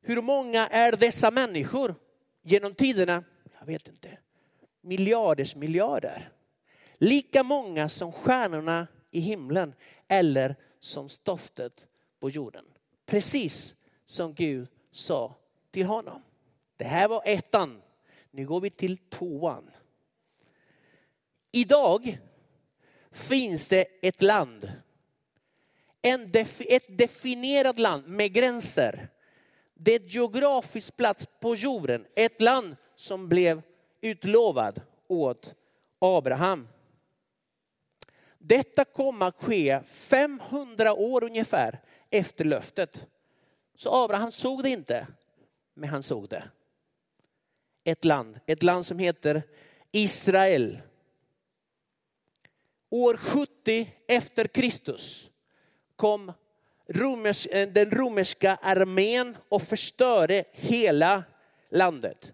Hur 0.00 0.22
många 0.22 0.66
är 0.66 0.92
dessa 0.92 1.30
människor 1.30 1.94
genom 2.42 2.74
tiderna? 2.74 3.24
Jag 3.58 3.66
vet 3.66 3.88
inte. 3.88 4.18
Miljarders 4.80 5.56
miljarder. 5.56 6.32
Lika 6.98 7.42
många 7.42 7.88
som 7.88 8.12
stjärnorna 8.12 8.86
i 9.10 9.20
himlen 9.20 9.74
eller 10.08 10.56
som 10.80 11.08
stoftet 11.08 11.88
på 12.20 12.30
jorden. 12.30 12.64
Precis 13.06 13.74
som 14.06 14.34
Gud 14.34 14.68
sa 14.96 15.34
till 15.70 15.86
honom. 15.86 16.22
Det 16.76 16.84
här 16.84 17.08
var 17.08 17.22
ettan. 17.24 17.82
Nu 18.30 18.46
går 18.46 18.60
vi 18.60 18.70
till 18.70 18.96
tvåan. 18.96 19.70
Idag 21.52 22.18
finns 23.10 23.68
det 23.68 23.84
ett 24.02 24.22
land 24.22 24.72
en 26.06 26.30
def, 26.30 26.60
ett 26.68 26.98
definierat 26.98 27.78
land 27.78 28.08
med 28.08 28.32
gränser. 28.32 29.08
Det 29.74 29.92
är 29.92 29.96
ett 29.96 30.14
geografiskt 30.14 30.96
plats 30.96 31.26
på 31.40 31.54
jorden, 31.54 32.06
ett 32.14 32.40
land 32.40 32.76
som 32.96 33.28
blev 33.28 33.62
utlovad 34.00 34.82
åt 35.08 35.54
Abraham. 35.98 36.68
Detta 38.38 38.84
kommer 38.84 39.26
att 39.26 39.42
ske 39.42 39.80
500 39.86 40.94
år 40.94 41.24
ungefär 41.24 41.80
efter 42.10 42.44
löftet. 42.44 43.06
Så 43.76 44.04
Abraham 44.04 44.32
såg 44.32 44.62
det 44.62 44.70
inte, 44.70 45.06
men 45.74 45.88
han 45.88 46.02
såg 46.02 46.28
det. 46.28 46.42
Ett 47.84 48.04
land, 48.04 48.40
ett 48.46 48.62
land 48.62 48.86
som 48.86 48.98
heter 48.98 49.42
Israel. 49.92 50.78
År 52.90 53.16
70 53.16 53.92
efter 54.08 54.46
Kristus 54.46 55.30
kom 55.96 56.32
romers, 56.88 57.46
eh, 57.46 57.68
den 57.68 57.90
romerska 57.90 58.58
armén 58.62 59.36
och 59.48 59.62
förstörde 59.62 60.44
hela 60.52 61.24
landet. 61.68 62.32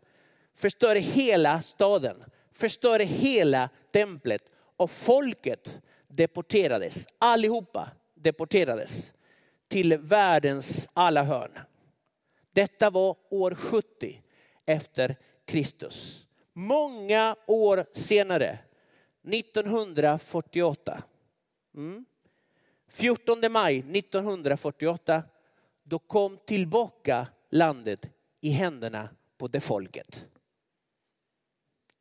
Förstörde 0.57 1.01
hela 1.01 1.63
staden, 1.63 2.25
förstörde 2.53 3.05
hela 3.05 3.69
templet 3.93 4.43
och 4.77 4.91
folket 4.91 5.79
deporterades. 6.09 7.07
Allihopa 7.19 7.91
deporterades 8.15 9.13
till 9.73 9.97
världens 9.97 10.89
alla 10.93 11.23
hörn. 11.23 11.59
Detta 12.53 12.91
var 12.91 13.17
år 13.31 13.55
70 13.55 14.23
efter 14.67 15.17
Kristus. 15.45 16.27
Många 16.53 17.37
år 17.47 17.87
senare, 17.93 18.59
1948, 19.23 21.03
mm, 21.75 22.05
14 22.89 23.53
maj 23.53 23.79
1948, 23.79 25.23
då 25.83 25.99
kom 25.99 26.39
tillbaka 26.47 27.27
landet 27.51 28.07
i 28.41 28.51
händerna 28.51 29.09
på 29.39 29.49
det 29.49 29.61
folket. 29.61 30.27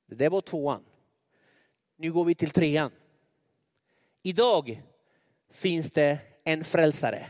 Det 0.06 0.30
var 0.30 0.42
tvåan. 0.42 0.86
Nu 1.96 2.12
går 2.12 2.26
vi 2.26 2.36
till 2.36 2.52
trean. 2.52 2.92
Idag 4.24 4.82
finns 5.50 5.92
det 5.92 6.20
en 6.44 6.64
frälsare. 6.64 7.28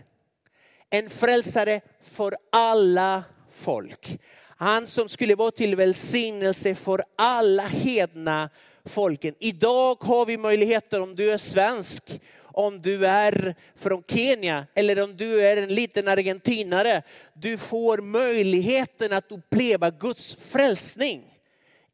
En 0.94 1.10
frälsare 1.10 1.82
för 2.02 2.36
alla 2.50 3.24
folk. 3.52 4.20
Han 4.58 4.88
som 4.88 5.10
skulle 5.10 5.36
vara 5.36 5.52
till 5.52 5.76
välsignelse 5.76 6.76
för 6.76 7.04
alla 7.16 7.64
hedna 7.64 8.50
folken. 8.86 9.36
Idag 9.40 9.98
har 10.04 10.26
vi 10.26 10.38
möjligheter 10.38 11.02
om 11.02 11.16
du 11.16 11.32
är 11.32 11.38
svensk, 11.38 12.22
om 12.44 12.82
du 12.82 13.08
är 13.08 13.56
från 13.76 14.04
Kenya 14.08 14.68
eller 14.74 15.04
om 15.04 15.18
du 15.18 15.46
är 15.46 15.58
en 15.58 15.76
liten 15.76 16.08
argentinare. 16.08 17.04
Du 17.34 17.58
får 17.58 17.98
möjligheten 17.98 19.14
att 19.14 19.32
uppleva 19.32 19.90
Guds 19.90 20.36
frälsning. 20.36 21.24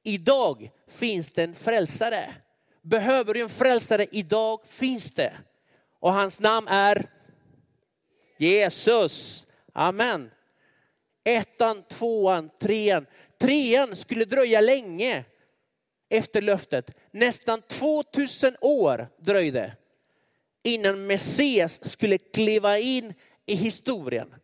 Idag 0.04 0.72
finns 0.88 1.32
det 1.32 1.44
en 1.44 1.56
frälsare. 1.56 2.34
Behöver 2.82 3.34
du 3.34 3.42
en 3.42 3.50
frälsare? 3.50 4.06
Idag 4.12 4.60
finns 4.68 5.12
det. 5.12 5.34
Och 6.00 6.14
hans 6.14 6.40
namn 6.40 6.68
är 6.68 7.10
Jesus. 8.38 9.48
Amen. 9.74 10.32
Ettan, 11.24 11.84
tvåan, 11.84 12.50
trean. 12.60 13.06
Trean 13.38 13.96
skulle 13.96 14.26
dröja 14.26 14.62
länge 14.62 15.26
efter 16.10 16.42
löftet. 16.42 16.98
Nästan 17.12 17.62
2000 17.62 18.56
år 18.62 19.08
dröjde 19.18 19.76
innan 20.64 21.08
Messias 21.08 21.90
skulle 21.90 22.18
kliva 22.18 22.80
in 22.80 23.14
i 23.46 23.56
historien 23.56 24.36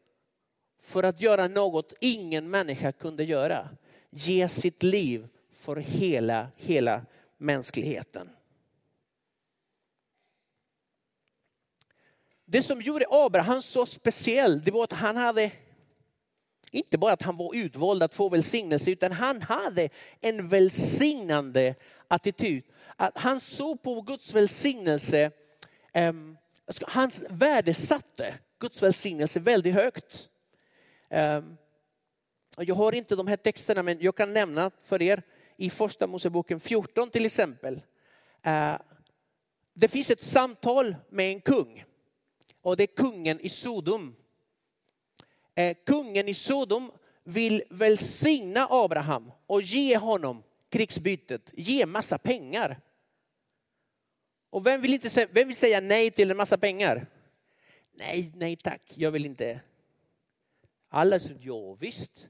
för 0.84 1.04
att 1.04 1.22
göra 1.22 1.48
något 1.48 1.94
ingen 2.00 2.50
människa 2.50 2.92
kunde 2.92 3.24
göra. 3.24 3.70
Ge 4.10 4.50
sitt 4.50 4.84
liv 4.84 5.28
för 5.54 5.76
hela, 5.76 6.48
hela 6.58 7.02
mänskligheten. 7.38 8.30
Det 12.46 12.64
som 12.64 12.82
gjorde 12.82 13.06
Abraham 13.10 13.62
så 13.62 13.86
speciell, 13.86 14.62
det 14.64 14.72
var 14.72 14.84
att 14.84 14.94
han 14.94 15.18
hade 15.18 15.52
inte 16.72 16.98
bara 16.98 17.14
att 17.14 17.22
han 17.22 17.38
var 17.38 17.56
utvald 17.56 18.04
att 18.04 18.14
få 18.14 18.30
välsignelse, 18.30 18.92
utan 18.92 19.12
han 19.12 19.42
hade 19.42 19.90
en 20.22 20.48
välsignande 20.48 21.76
attityd. 22.08 22.64
Att 22.96 23.18
han 23.18 23.40
såg 23.40 23.82
på 23.82 24.02
Guds 24.02 24.34
välsignelse, 24.34 25.32
um, 25.94 26.38
han 26.82 27.12
värdesatte 27.30 28.36
Guds 28.60 28.84
välsignelse 28.84 29.40
väldigt 29.40 29.74
högt. 29.74 30.30
Um, 31.10 31.58
jag 32.58 32.76
har 32.76 32.96
inte 32.96 33.16
de 33.16 33.28
här 33.28 33.38
texterna, 33.38 33.84
men 33.84 33.98
jag 34.02 34.16
kan 34.16 34.34
nämna 34.34 34.72
för 34.84 35.02
er 35.02 35.24
i 35.58 35.70
första 35.70 36.08
Moseboken 36.08 36.60
14 36.60 37.10
till 37.10 37.26
exempel. 37.26 37.82
Uh, 38.48 38.76
det 39.74 39.88
finns 39.88 40.10
ett 40.10 40.24
samtal 40.24 40.96
med 41.10 41.32
en 41.32 41.42
kung 41.42 41.86
och 42.64 42.78
det 42.78 42.84
är 42.84 42.96
kungen 42.96 43.40
i 43.40 43.50
Sodom. 43.50 44.16
Eh, 45.56 45.78
kungen 45.86 46.28
i 46.28 46.34
Sodom 46.34 46.92
vill 47.24 47.64
välsigna 47.70 48.68
Abraham 48.70 49.32
och 49.46 49.62
ge 49.62 49.98
honom 49.98 50.44
krigsbytet, 50.70 51.50
ge 51.54 51.86
massa 51.86 52.18
pengar. 52.18 52.82
Och 54.50 54.66
vem 54.66 54.82
vill, 54.82 54.94
inte, 54.94 55.28
vem 55.32 55.48
vill 55.48 55.58
säga 55.58 55.82
nej 55.82 56.12
till 56.12 56.32
en 56.32 56.38
massa 56.38 56.58
pengar? 56.58 57.08
Nej, 57.94 58.32
nej 58.36 58.56
tack, 58.56 58.82
jag 58.96 59.12
vill 59.12 59.26
inte. 59.26 59.62
Alla 60.90 61.20
sa 61.20 61.34
ja 61.40 61.74
visst. 61.74 62.30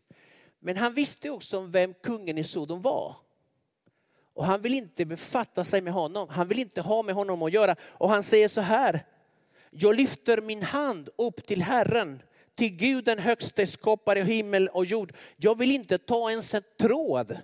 Men 0.59 0.77
han 0.77 0.93
visste 0.93 1.29
också 1.29 1.61
vem 1.61 1.93
kungen 1.93 2.37
i 2.37 2.43
Sodom 2.43 2.81
var. 2.81 3.15
Och 4.33 4.45
han 4.45 4.61
vill 4.61 4.73
inte 4.73 5.05
befatta 5.05 5.65
sig 5.65 5.81
med 5.81 5.93
honom. 5.93 6.29
Han 6.29 6.47
vill 6.47 6.59
inte 6.59 6.81
ha 6.81 7.03
med 7.03 7.15
honom 7.15 7.41
att 7.41 7.53
göra. 7.53 7.75
Och 7.81 8.09
han 8.09 8.23
säger 8.23 8.47
så 8.47 8.61
här. 8.61 9.05
Jag 9.75 9.95
lyfter 9.95 10.41
min 10.41 10.63
hand 10.63 11.09
upp 11.17 11.47
till 11.47 11.61
Herren, 11.61 12.21
till 12.55 12.69
Gud 12.69 13.05
den 13.05 13.19
högste 13.19 13.67
skapare 13.67 14.19
himmel 14.19 14.67
och 14.67 14.85
jord. 14.85 15.13
Jag 15.37 15.57
vill 15.57 15.71
inte 15.71 15.97
ta 15.97 16.29
ens 16.29 16.53
en 16.53 16.63
tråd 16.79 17.37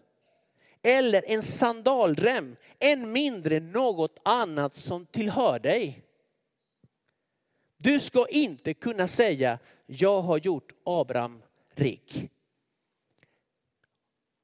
eller 0.81 1.23
en 1.27 1.43
sandalrem, 1.43 2.55
än 2.79 3.11
mindre 3.11 3.59
något 3.59 4.19
annat 4.23 4.75
som 4.75 5.05
tillhör 5.05 5.59
dig. 5.59 6.03
Du 7.77 7.99
ska 7.99 8.27
inte 8.27 8.73
kunna 8.73 9.07
säga, 9.07 9.59
jag 9.85 10.21
har 10.21 10.37
gjort 10.37 10.71
Abraham 10.83 11.41
rik. 11.75 12.29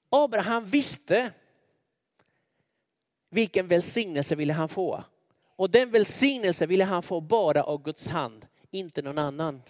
Abraham 0.09 0.65
visste 0.65 1.31
vilken 3.29 3.67
välsignelse 3.67 4.35
ville 4.35 4.53
han 4.53 4.69
få. 4.69 5.03
Och 5.55 5.69
den 5.69 5.91
välsignelsen 5.91 6.69
ville 6.69 6.83
han 6.83 7.03
få 7.03 7.21
bara 7.21 7.63
av 7.63 7.83
Guds 7.83 8.07
hand, 8.07 8.47
inte 8.71 9.01
någon 9.01 9.17
annan. 9.17 9.61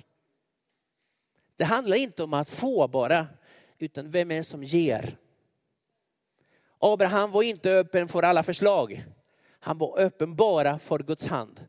Det 1.56 1.64
handlar 1.64 1.98
inte 1.98 2.24
om 2.24 2.34
att 2.34 2.50
få 2.50 2.88
bara, 2.88 3.28
utan 3.78 4.12
vem 4.12 4.32
är 4.32 4.36
det 4.36 4.44
som 4.44 4.64
ger? 4.64 5.18
Abraham 6.80 7.32
var 7.32 7.44
inte 7.44 7.72
öppen 7.72 8.08
för 8.08 8.24
alla 8.24 8.44
förslag. 8.44 9.06
Han 9.60 9.78
var 9.78 10.00
öppen 10.00 10.36
bara 10.36 10.80
för 10.80 11.00
Guds 11.00 11.28
hand. 11.28 11.68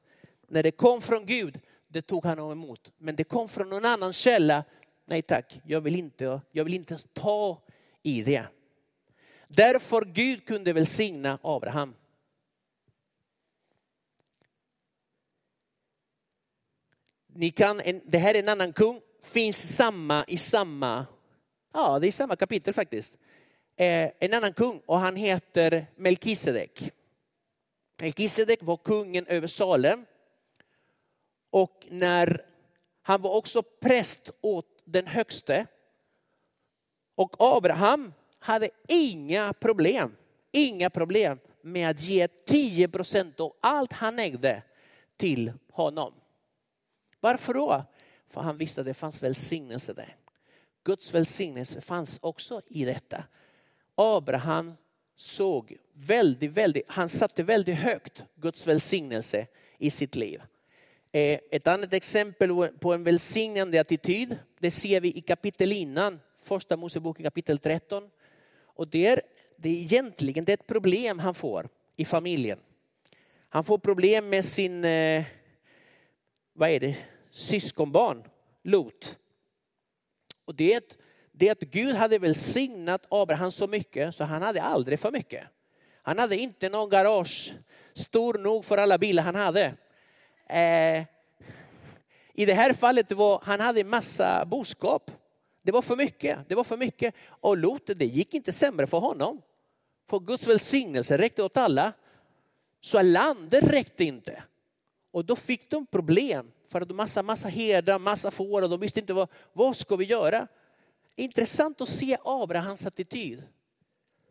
När 0.48 0.62
det 0.62 0.70
kom 0.70 1.00
från 1.00 1.26
Gud, 1.26 1.60
det 1.88 2.02
tog 2.02 2.24
han 2.24 2.38
emot. 2.38 2.92
Men 2.98 3.16
det 3.16 3.24
kom 3.24 3.48
från 3.48 3.68
någon 3.68 3.84
annan 3.84 4.12
källa. 4.12 4.64
Nej 5.04 5.22
tack, 5.22 5.60
jag 5.64 5.80
vill 5.80 5.96
inte, 5.96 6.40
jag 6.50 6.64
vill 6.64 6.74
inte 6.74 6.92
ens 6.92 7.08
ta 7.12 7.62
i 8.02 8.22
det. 8.22 8.46
Därför 9.48 10.04
Gud 10.04 10.46
kunde 10.46 10.72
välsigna 10.72 11.38
Abraham. 11.42 11.94
Ni 17.36 17.50
kan, 17.50 17.80
en, 17.80 18.00
det 18.04 18.18
här 18.18 18.34
är 18.34 18.38
en 18.38 18.48
annan 18.48 18.72
kung, 18.72 19.00
finns 19.22 19.76
samma 19.76 20.24
i 20.28 20.38
samma, 20.38 21.06
ja 21.74 21.98
det 21.98 22.06
är 22.06 22.12
samma 22.12 22.36
kapitel 22.36 22.74
faktiskt. 22.74 23.14
Eh, 23.76 24.10
en 24.18 24.34
annan 24.34 24.52
kung 24.52 24.80
och 24.86 24.98
han 24.98 25.16
heter 25.16 25.86
Melkisedek. 25.96 26.92
Melkisedek 28.00 28.62
var 28.62 28.76
kungen 28.76 29.26
över 29.26 29.48
Salem. 29.48 30.06
Och 31.50 31.86
när 31.90 32.44
han 33.02 33.22
var 33.22 33.36
också 33.36 33.62
präst 33.62 34.30
åt 34.40 34.82
den 34.84 35.06
högste. 35.06 35.66
Och 37.14 37.36
Abraham 37.38 38.12
hade 38.38 38.70
inga 38.88 39.52
problem, 39.52 40.16
inga 40.52 40.90
problem 40.90 41.38
med 41.62 41.90
att 41.90 42.00
ge 42.00 42.28
10 42.28 42.88
procent 42.88 43.40
av 43.40 43.56
allt 43.60 43.92
han 43.92 44.18
ägde 44.18 44.62
till 45.16 45.52
honom. 45.72 46.12
Varför 47.26 47.54
då? 47.54 47.84
För 48.28 48.40
han 48.40 48.56
visste 48.56 48.80
att 48.80 48.86
det 48.86 48.94
fanns 48.94 49.22
välsignelse 49.22 49.92
där. 49.92 50.16
Guds 50.84 51.14
välsignelse 51.14 51.80
fanns 51.80 52.18
också 52.22 52.62
i 52.68 52.84
detta. 52.84 53.24
Abraham 53.94 54.74
såg 55.16 55.76
väldigt, 55.92 56.50
väldigt, 56.50 56.84
han 56.88 57.08
satte 57.08 57.42
väldigt 57.42 57.78
högt 57.78 58.24
Guds 58.34 58.66
välsignelse 58.66 59.46
i 59.78 59.90
sitt 59.90 60.16
liv. 60.16 60.42
Eh, 61.12 61.38
ett 61.50 61.66
annat 61.66 61.92
exempel 61.92 62.50
på 62.80 62.92
en 62.92 63.04
välsignande 63.04 63.80
attityd, 63.80 64.38
det 64.58 64.70
ser 64.70 65.00
vi 65.00 65.16
i 65.16 65.20
kapitel 65.20 65.72
innan, 65.72 66.20
första 66.42 66.76
Mosebok 66.76 67.22
kapitel 67.22 67.58
13. 67.58 68.10
Och 68.62 68.88
det 68.88 69.06
är, 69.06 69.20
det 69.56 69.68
är 69.68 69.74
egentligen 69.74 70.44
det 70.44 70.52
är 70.52 70.56
ett 70.56 70.66
problem 70.66 71.18
han 71.18 71.34
får 71.34 71.68
i 71.96 72.04
familjen. 72.04 72.58
Han 73.48 73.64
får 73.64 73.78
problem 73.78 74.28
med 74.28 74.44
sin, 74.44 74.84
eh, 74.84 75.24
vad 76.52 76.70
är 76.70 76.80
det, 76.80 76.96
syskonbarn, 77.36 78.24
Lot. 78.62 79.18
Och 80.44 80.54
det 80.54 80.72
är, 80.72 80.78
att, 80.78 80.96
det 81.32 81.50
att 81.50 81.60
Gud 81.60 81.94
hade 81.94 82.18
välsignat 82.18 83.06
Abraham 83.08 83.52
så 83.52 83.66
mycket 83.66 84.14
så 84.14 84.24
han 84.24 84.42
hade 84.42 84.62
aldrig 84.62 85.00
för 85.00 85.10
mycket. 85.10 85.44
Han 86.02 86.18
hade 86.18 86.36
inte 86.36 86.68
någon 86.68 86.88
garage 86.88 87.54
stor 87.94 88.34
nog 88.34 88.64
för 88.64 88.78
alla 88.78 88.98
bilar 88.98 89.22
han 89.22 89.34
hade. 89.34 89.64
Eh, 90.48 91.04
I 92.32 92.46
det 92.46 92.54
här 92.54 92.72
fallet 92.72 93.12
var 93.12 93.40
han 93.44 93.60
hade 93.60 93.84
massa 93.84 94.44
boskap. 94.44 95.10
Det 95.62 95.72
var 95.72 95.82
för 95.82 95.96
mycket. 95.96 96.38
Det 96.48 96.54
var 96.54 96.64
för 96.64 96.76
mycket. 96.76 97.14
Och 97.28 97.56
Lot, 97.56 97.90
det 97.96 98.06
gick 98.06 98.34
inte 98.34 98.52
sämre 98.52 98.86
för 98.86 98.98
honom. 98.98 99.42
För 100.10 100.18
Guds 100.18 100.46
välsignelse 100.46 101.18
räckte 101.18 101.42
åt 101.42 101.56
alla. 101.56 101.92
Så 102.80 103.02
landet 103.02 103.64
räckte 103.64 104.04
inte. 104.04 104.42
Och 105.10 105.24
då 105.24 105.36
fick 105.36 105.70
de 105.70 105.86
problem. 105.86 106.52
För 106.68 106.80
att 106.80 106.90
massa, 106.90 107.22
massa 107.22 107.48
herdar, 107.48 107.98
massa 107.98 108.30
får 108.30 108.62
och 108.62 108.70
de 108.70 108.80
visste 108.80 109.00
inte 109.00 109.12
vad, 109.12 109.28
vad 109.52 109.76
ska 109.76 109.96
vi 109.96 110.04
göra. 110.04 110.48
Intressant 111.16 111.80
att 111.80 111.88
se 111.88 112.16
Abrahams 112.24 112.86
attityd. 112.86 113.42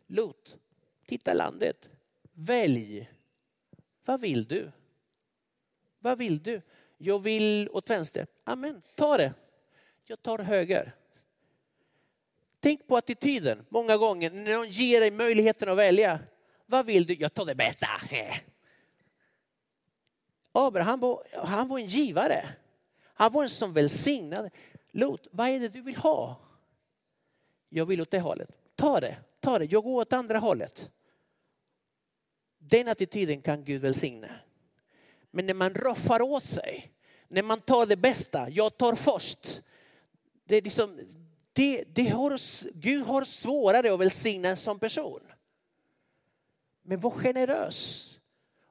Lot, 0.06 0.56
titta 1.06 1.34
landet. 1.34 1.88
Välj. 2.32 3.10
Vad 4.04 4.20
vill 4.20 4.44
du? 4.44 4.70
Vad 5.98 6.18
vill 6.18 6.42
du? 6.42 6.62
Jag 6.98 7.22
vill 7.22 7.68
åt 7.72 7.90
vänster. 7.90 8.26
Amen, 8.44 8.82
ta 8.94 9.16
det. 9.16 9.34
Jag 10.04 10.22
tar 10.22 10.38
höger. 10.38 10.92
Tänk 12.60 12.86
på 12.86 12.96
attityden 12.96 13.66
många 13.68 13.96
gånger 13.96 14.30
när 14.30 14.52
någon 14.52 14.70
ger 14.70 15.00
dig 15.00 15.10
möjligheten 15.10 15.68
att 15.68 15.76
välja. 15.76 16.20
Vad 16.66 16.86
vill 16.86 17.06
du? 17.06 17.14
Jag 17.14 17.34
tar 17.34 17.44
det 17.46 17.54
bästa. 17.54 17.86
Abraham 20.56 21.00
var, 21.00 21.22
han 21.44 21.68
var 21.68 21.78
en 21.78 21.86
givare. 21.86 22.48
Han 23.02 23.32
var 23.32 23.42
en 23.42 23.48
som 23.48 23.72
välsignade. 23.72 24.50
Lot, 24.90 25.26
vad 25.30 25.48
är 25.48 25.60
det 25.60 25.68
du 25.68 25.82
vill 25.82 25.96
ha? 25.96 26.36
Jag 27.68 27.86
vill 27.86 28.00
åt 28.00 28.10
det 28.10 28.20
hållet. 28.20 28.48
Ta 28.74 29.00
det, 29.00 29.16
ta 29.40 29.58
det. 29.58 29.64
Jag 29.64 29.84
går 29.84 30.00
åt 30.00 30.12
andra 30.12 30.38
hållet. 30.38 30.90
Den 32.58 32.88
attityden 32.88 33.42
kan 33.42 33.64
Gud 33.64 33.82
välsigna. 33.82 34.28
Men 35.30 35.46
när 35.46 35.54
man 35.54 35.74
roffar 35.74 36.22
åt 36.22 36.42
sig, 36.42 36.92
när 37.28 37.42
man 37.42 37.60
tar 37.60 37.86
det 37.86 37.96
bästa, 37.96 38.50
jag 38.50 38.76
tar 38.76 38.94
först. 38.94 39.62
Det 40.44 40.56
är 40.56 40.62
liksom, 40.62 41.00
det, 41.52 41.84
det 41.86 42.08
har, 42.08 42.38
Gud 42.72 43.06
har 43.06 43.24
svårare 43.24 43.94
att 43.94 44.00
välsigna 44.00 44.48
en 44.48 44.56
sån 44.56 44.78
person. 44.78 45.20
Men 46.82 47.00
var 47.00 47.10
generös. 47.10 48.12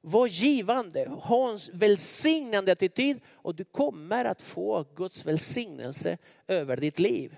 Var 0.08 0.28
givande, 0.28 1.10
ha 1.10 1.52
en 1.52 1.58
välsignande 1.74 2.72
attityd 2.72 3.20
och 3.28 3.56
du 3.56 3.64
kommer 3.64 4.26
att 4.26 4.42
få 4.42 4.86
Guds 4.96 5.26
välsignelse 5.26 6.18
över 6.48 6.78
ditt 6.78 7.00
liv. 7.00 7.38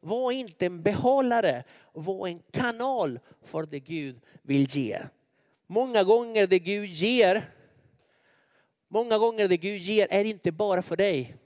Var 0.00 0.32
inte 0.32 0.66
en 0.66 0.82
behållare, 0.82 1.64
var 1.92 2.28
en 2.28 2.42
kanal 2.50 3.20
för 3.42 3.66
det 3.66 3.80
Gud 3.80 4.20
vill 4.42 4.66
ge. 4.76 4.98
Många 5.66 6.04
gånger 6.04 6.46
det 6.46 6.58
Gud 6.58 6.88
ger, 6.88 7.50
många 8.88 9.18
gånger 9.18 9.48
det 9.48 9.56
Gud 9.56 9.80
ger 9.80 10.06
är 10.10 10.24
inte 10.24 10.52
bara 10.52 10.82
för 10.82 10.96
dig, 10.96 11.36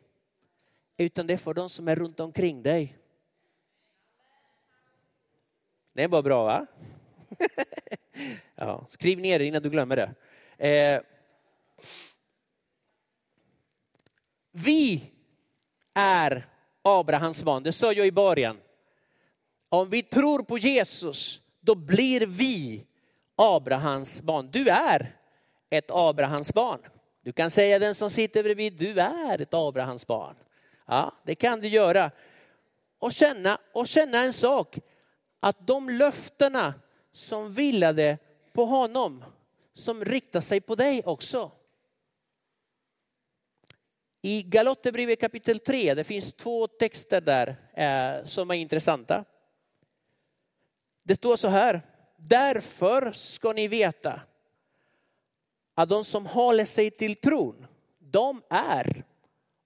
utan 0.97 1.27
det 1.27 1.33
är 1.33 1.39
för 1.39 1.55
de 1.55 1.71
som 1.71 1.89
är 1.89 1.97
runt 1.97 2.21
omkring 2.21 2.63
dig. 2.63 2.99
Det 5.93 6.07
var 6.07 6.23
bra 6.23 6.45
va? 6.45 6.67
ja, 8.55 8.87
skriv 8.89 9.19
ner 9.19 9.39
det 9.39 9.45
innan 9.45 9.63
du 9.63 9.71
glömmer 9.71 9.97
det. 9.97 10.15
Eh, 10.59 11.01
vi 14.53 15.11
är 15.95 16.47
Abrahams 16.83 17.43
barn, 17.43 17.63
det 17.63 17.73
sa 17.73 17.93
jag 17.93 18.07
i 18.07 18.13
början. 18.13 18.57
Om 19.69 19.91
vi 19.91 20.03
tror 20.03 20.43
på 20.43 20.59
Jesus, 20.59 21.41
då 21.61 21.75
blir 21.75 22.27
vi 22.27 22.87
Abrahams 23.37 24.23
barn. 24.23 24.51
Du 24.51 24.69
är 24.69 25.17
ett 25.71 25.91
Abrahams 25.91 26.55
barn. 26.55 26.81
Du 27.23 27.33
kan 27.33 27.51
säga 27.51 27.79
den 27.79 27.95
som 27.95 28.11
sitter 28.11 28.43
bredvid, 28.43 28.73
du 28.73 29.01
är 29.01 29.41
ett 29.41 29.55
Abrahams 29.55 30.07
barn. 30.07 30.37
Ja, 30.87 31.13
det 31.25 31.35
kan 31.35 31.61
du 31.61 31.69
göra. 31.69 32.11
Och 32.99 33.13
känna, 33.13 33.59
och 33.73 33.87
känna 33.87 34.23
en 34.23 34.33
sak, 34.33 34.79
att 35.41 35.67
de 35.67 35.91
löftena 35.91 36.75
som 37.13 37.53
vilade 37.53 38.19
på 38.53 38.65
honom, 38.65 39.25
som 39.77 40.05
riktar 40.05 40.41
sig 40.41 40.61
på 40.61 40.75
dig 40.75 41.03
också. 41.05 41.53
I 44.23 44.43
Galaterbrevet 44.43 45.21
kapitel 45.21 45.59
3, 45.59 45.95
det 45.95 46.05
finns 46.05 46.33
två 46.33 46.67
texter 46.67 47.21
där 47.21 47.57
eh, 47.75 48.25
som 48.25 48.51
är 48.51 48.55
intressanta. 48.55 49.25
Det 51.03 51.17
står 51.17 51.37
så 51.37 51.49
här, 51.49 51.83
därför 52.17 53.13
ska 53.13 53.53
ni 53.53 53.69
veta 53.69 54.21
att 55.75 55.89
de 55.89 56.05
som 56.05 56.27
håller 56.27 56.65
sig 56.65 56.91
till 56.91 57.17
tron, 57.17 57.67
de 57.99 58.43
är 58.51 59.05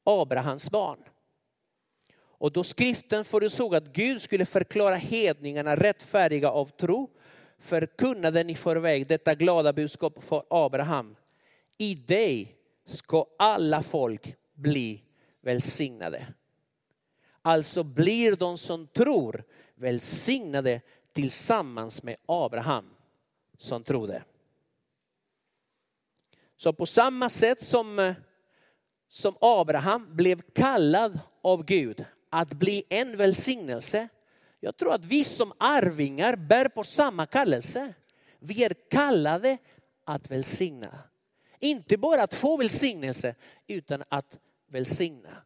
Abrahams 0.05 0.71
barn. 0.71 0.99
Och 2.17 2.53
då 2.53 2.65
skriften 2.65 3.25
förutsåg 3.25 3.75
att 3.75 3.93
Gud 3.93 4.23
skulle 4.23 4.47
förklara 4.47 4.95
hedningarna 4.95 5.77
rättfärdiga 5.77 6.51
av 6.51 6.67
tro 6.67 7.11
förkunnade 7.61 8.45
ni 8.45 8.55
förväg 8.55 9.07
detta 9.07 9.35
glada 9.35 9.73
budskap 9.73 10.25
för 10.25 10.43
Abraham. 10.51 11.17
I 11.79 11.95
dig 11.95 12.57
ska 12.87 13.27
alla 13.39 13.83
folk 13.83 14.37
bli 14.55 15.03
välsignade. 15.41 16.27
Alltså 17.43 17.83
blir 17.83 18.37
de 18.37 18.59
som 18.59 18.87
tror 18.87 19.45
välsignade 19.75 20.81
tillsammans 21.13 22.03
med 22.03 22.17
Abraham 22.27 22.91
som 23.59 23.85
trodde. 23.85 24.23
Så 26.57 26.73
på 26.73 26.87
samma 26.87 27.29
sätt 27.29 27.63
som, 27.63 28.15
som 29.09 29.35
Abraham 29.41 30.17
blev 30.17 30.43
kallad 30.53 31.19
av 31.43 31.65
Gud 31.65 32.05
att 32.31 32.53
bli 32.53 32.85
en 32.89 33.17
välsignelse 33.17 34.09
jag 34.61 34.77
tror 34.77 34.95
att 34.95 35.05
vi 35.05 35.25
som 35.25 35.53
arvingar 35.59 36.37
bär 36.37 36.69
på 36.69 36.85
samma 36.85 37.27
kallelse. 37.27 37.95
Vi 38.39 38.65
är 38.65 38.75
kallade 38.91 39.59
att 40.05 40.31
välsigna. 40.31 40.99
Inte 41.59 41.97
bara 41.97 42.23
att 42.23 42.35
få 42.35 42.57
välsignelse 42.57 43.35
utan 43.67 44.05
att 44.09 44.39
välsigna. 44.71 45.43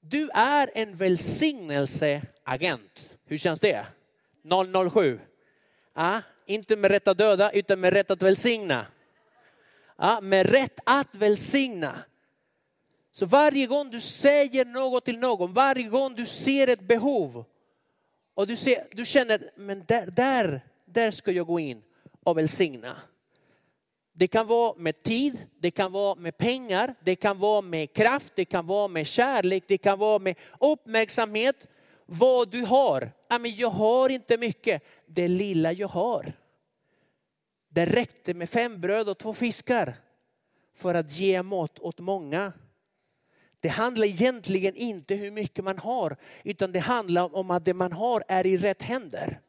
Du 0.00 0.30
är 0.34 0.70
en 0.74 0.96
välsignelseagent. 0.96 3.14
Hur 3.24 3.38
känns 3.38 3.60
det? 3.60 3.86
007. 4.92 5.20
Ja, 5.94 6.22
inte 6.46 6.76
med 6.76 6.90
rätt 6.90 7.08
att 7.08 7.18
döda 7.18 7.50
utan 7.50 7.80
med 7.80 7.92
rätt 7.92 8.10
att 8.10 8.22
välsigna. 8.22 8.86
Ja, 9.96 10.20
med 10.20 10.50
rätt 10.50 10.80
att 10.84 11.14
välsigna. 11.14 11.94
Så 13.12 13.26
varje 13.26 13.66
gång 13.66 13.90
du 13.90 14.00
säger 14.00 14.64
något 14.64 15.04
till 15.04 15.18
någon, 15.18 15.52
varje 15.52 15.88
gång 15.88 16.14
du 16.14 16.26
ser 16.26 16.68
ett 16.68 16.80
behov 16.80 17.44
och 18.34 18.46
du, 18.46 18.56
ser, 18.56 18.86
du 18.90 19.04
känner, 19.04 19.50
men 19.56 19.84
där, 19.88 20.06
där, 20.06 20.60
där 20.84 21.10
ska 21.10 21.32
jag 21.32 21.46
gå 21.46 21.60
in 21.60 21.82
och 22.24 22.38
välsigna. 22.38 22.96
Det 24.12 24.28
kan 24.28 24.46
vara 24.46 24.74
med 24.76 25.02
tid, 25.02 25.46
det 25.58 25.70
kan 25.70 25.92
vara 25.92 26.14
med 26.14 26.38
pengar, 26.38 26.94
det 27.00 27.16
kan 27.16 27.38
vara 27.38 27.60
med 27.60 27.92
kraft, 27.92 28.32
det 28.36 28.44
kan 28.44 28.66
vara 28.66 28.88
med 28.88 29.06
kärlek, 29.06 29.64
det 29.66 29.78
kan 29.78 29.98
vara 29.98 30.18
med 30.18 30.36
uppmärksamhet. 30.60 31.68
Vad 32.06 32.50
du 32.50 32.64
har. 32.64 33.12
jag 33.56 33.70
har 33.70 34.08
inte 34.08 34.38
mycket, 34.38 34.82
det 35.06 35.28
lilla 35.28 35.72
jag 35.72 35.88
har. 35.88 36.32
Det 37.68 37.86
räckte 37.86 38.34
med 38.34 38.50
fem 38.50 38.80
bröd 38.80 39.08
och 39.08 39.18
två 39.18 39.34
fiskar 39.34 39.96
för 40.74 40.94
att 40.94 41.12
ge 41.12 41.42
mat 41.42 41.78
åt 41.78 42.00
många. 42.00 42.52
Det 43.60 43.68
handlar 43.68 44.06
egentligen 44.06 44.76
inte 44.76 45.14
hur 45.14 45.30
mycket 45.30 45.64
man 45.64 45.78
har, 45.78 46.16
utan 46.44 46.72
det 46.72 46.78
handlar 46.78 47.36
om 47.36 47.50
att 47.50 47.64
det 47.64 47.74
man 47.74 47.92
har 47.92 48.24
är 48.28 48.46
i 48.46 48.56
rätt 48.56 48.82
händer. 48.82 49.40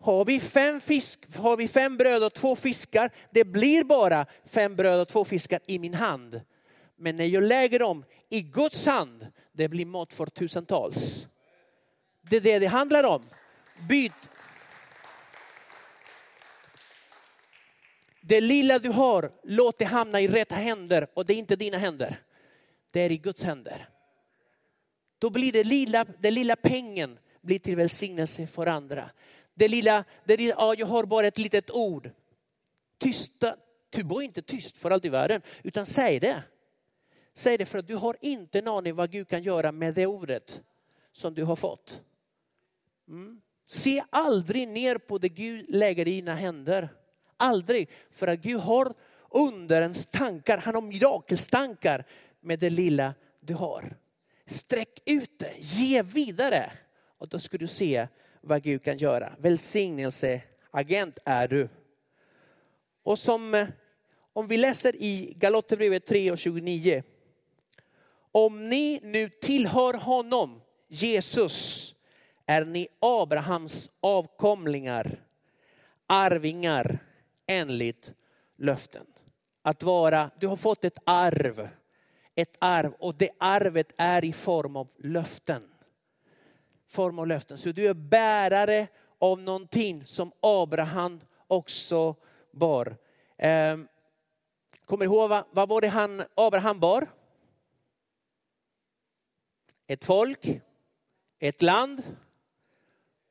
Har 0.00 0.24
vi 0.24 0.40
fem, 0.40 0.80
fisk, 0.80 1.36
har 1.36 1.56
vi 1.56 1.68
fem 1.68 1.96
bröd 1.96 2.24
och 2.24 2.34
två 2.34 2.56
fiskar, 2.56 3.10
det 3.30 3.44
blir 3.44 3.84
bara 3.84 4.26
fem 4.44 4.76
bröd 4.76 5.00
och 5.00 5.08
två 5.08 5.24
fiskar 5.24 5.60
i 5.66 5.78
min 5.78 5.94
hand. 5.94 6.40
Men 6.96 7.16
när 7.16 7.24
jag 7.24 7.42
lägger 7.42 7.78
dem 7.78 8.04
i 8.28 8.40
Guds 8.40 8.86
hand, 8.86 9.26
det 9.52 9.68
blir 9.68 9.86
mat 9.86 10.12
för 10.12 10.26
tusentals. 10.26 11.26
Det 12.22 12.36
är 12.36 12.40
det 12.40 12.58
det 12.58 12.66
handlar 12.66 13.04
om. 13.04 13.22
Byt. 13.88 14.12
Det 18.20 18.40
lilla 18.40 18.78
du 18.78 18.88
har, 18.88 19.32
låt 19.42 19.78
det 19.78 19.84
hamna 19.84 20.20
i 20.20 20.28
rätta 20.28 20.54
händer 20.54 21.06
och 21.14 21.26
det 21.26 21.32
är 21.32 21.36
inte 21.36 21.56
dina 21.56 21.78
händer 21.78 22.20
det 22.92 23.00
är 23.00 23.12
i 23.12 23.18
Guds 23.18 23.42
händer. 23.42 23.88
Då 25.18 25.30
blir 25.30 25.52
det 25.52 25.64
lilla, 25.64 26.04
den 26.04 26.34
lilla 26.34 26.56
pengen 26.56 27.18
blir 27.40 27.58
till 27.58 27.76
välsignelse 27.76 28.46
för 28.46 28.66
andra. 28.66 29.10
Det 29.54 29.68
lilla, 29.68 30.04
det 30.24 30.36
lilla 30.36 30.54
ja, 30.58 30.74
jag 30.78 30.86
har 30.86 31.04
bara 31.04 31.26
ett 31.26 31.38
litet 31.38 31.70
ord. 31.70 32.10
Tysta, 32.98 33.56
du 33.90 34.02
var 34.02 34.22
inte 34.22 34.42
tyst 34.42 34.76
för 34.76 34.90
allt 34.90 35.04
i 35.04 35.08
världen, 35.08 35.42
utan 35.62 35.86
säg 35.86 36.20
det. 36.20 36.42
Säg 37.34 37.58
det 37.58 37.66
för 37.66 37.78
att 37.78 37.86
du 37.86 37.94
har 37.94 38.16
inte 38.20 38.58
en 38.58 38.68
aning 38.68 38.94
vad 38.94 39.10
Gud 39.10 39.28
kan 39.28 39.42
göra 39.42 39.72
med 39.72 39.94
det 39.94 40.06
ordet 40.06 40.62
som 41.12 41.34
du 41.34 41.44
har 41.44 41.56
fått. 41.56 42.02
Mm. 43.08 43.40
Se 43.66 44.02
aldrig 44.10 44.68
ner 44.68 44.98
på 44.98 45.18
det 45.18 45.28
Gud 45.28 45.64
lägger 45.68 46.08
i 46.08 46.10
dina 46.10 46.34
händer. 46.34 46.88
Aldrig. 47.36 47.88
För 48.10 48.26
att 48.26 48.38
Gud 48.38 48.60
har 48.60 48.94
underens 49.30 50.06
tankar, 50.06 50.58
han 50.58 50.74
har 50.74 50.82
mirakelstankar 50.82 52.06
med 52.42 52.58
det 52.58 52.70
lilla 52.70 53.14
du 53.40 53.54
har. 53.54 53.96
Sträck 54.46 55.02
ut 55.06 55.38
det, 55.38 55.54
ge 55.58 56.02
vidare. 56.02 56.72
Och 57.18 57.28
då 57.28 57.38
ska 57.38 57.58
du 57.58 57.66
se 57.66 58.08
vad 58.40 58.62
Gud 58.62 58.84
kan 58.84 58.98
göra. 58.98 59.32
Välsignelseagent 59.38 61.18
är 61.24 61.48
du. 61.48 61.68
Och 63.02 63.18
som 63.18 63.54
eh, 63.54 63.68
om 64.32 64.46
vi 64.46 64.56
läser 64.56 64.96
i 64.96 65.34
Galaterbrevet 65.36 66.06
3 66.06 66.30
och 66.30 66.38
29. 66.38 67.02
Om 68.32 68.68
ni 68.68 69.00
nu 69.02 69.28
tillhör 69.28 69.94
honom, 69.94 70.60
Jesus, 70.88 71.94
är 72.46 72.64
ni 72.64 72.88
Abrahams 73.00 73.90
avkomlingar, 74.00 75.22
arvingar 76.06 76.98
enligt 77.46 78.14
löften. 78.58 79.06
Att 79.62 79.82
vara, 79.82 80.30
du 80.40 80.46
har 80.46 80.56
fått 80.56 80.84
ett 80.84 80.98
arv, 81.04 81.68
ett 82.34 82.56
arv 82.58 82.92
och 82.92 83.14
det 83.14 83.30
arvet 83.38 83.92
är 83.96 84.24
i 84.24 84.32
form 84.32 84.76
av 84.76 84.88
löften. 84.98 85.62
Form 86.86 87.18
av 87.18 87.26
löften. 87.26 87.58
Så 87.58 87.72
du 87.72 87.86
är 87.86 87.94
bärare 87.94 88.88
av 89.18 89.40
någonting 89.40 90.06
som 90.06 90.32
Abraham 90.40 91.20
också 91.46 92.14
bar. 92.50 92.96
Ehm, 93.36 93.88
kommer 94.84 95.04
ihåg 95.04 95.28
vad, 95.28 95.44
vad 95.50 95.68
var 95.68 95.80
det 95.80 95.88
han, 95.88 96.22
Abraham 96.34 96.80
bar? 96.80 97.06
Ett 99.86 100.04
folk, 100.04 100.60
ett 101.38 101.62
land 101.62 102.02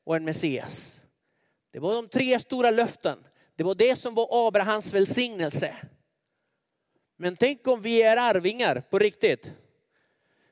och 0.03 0.15
en 0.15 0.23
Messias. 0.23 1.03
Det 1.71 1.79
var 1.79 1.93
de 1.93 2.07
tre 2.07 2.39
stora 2.39 2.71
löften. 2.71 3.23
Det 3.55 3.63
var 3.63 3.75
det 3.75 3.95
som 3.95 4.15
var 4.15 4.47
Abrahams 4.47 4.93
välsignelse. 4.93 5.75
Men 7.21 7.36
tänk 7.36 7.67
om 7.67 7.81
vi 7.81 8.03
är 8.03 8.17
arvingar 8.17 8.84
på 8.89 8.99
riktigt. 8.99 9.53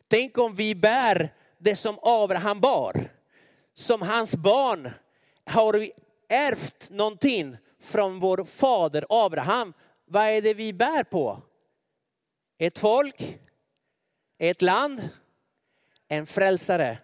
Tänk 0.07 0.37
om 0.37 0.55
vi 0.55 0.75
bär 0.75 1.33
det 1.57 1.75
som 1.75 1.99
Abraham 2.01 2.59
bar. 2.59 3.09
Som 3.73 4.01
hans 4.01 4.35
barn 4.35 4.91
har 5.45 5.73
vi 5.73 5.91
ärvt 6.27 6.89
någonting 6.89 7.57
från 7.79 8.19
vår 8.19 8.43
fader 8.43 9.05
Abraham. 9.09 9.73
Vad 10.05 10.23
är 10.23 10.41
det 10.41 10.53
vi 10.53 10.73
bär 10.73 11.03
på? 11.03 11.41
Ett 12.57 12.77
folk, 12.77 13.39
ett 14.37 14.61
land, 14.61 15.09
en 16.07 16.27
frälsare. 16.27 16.97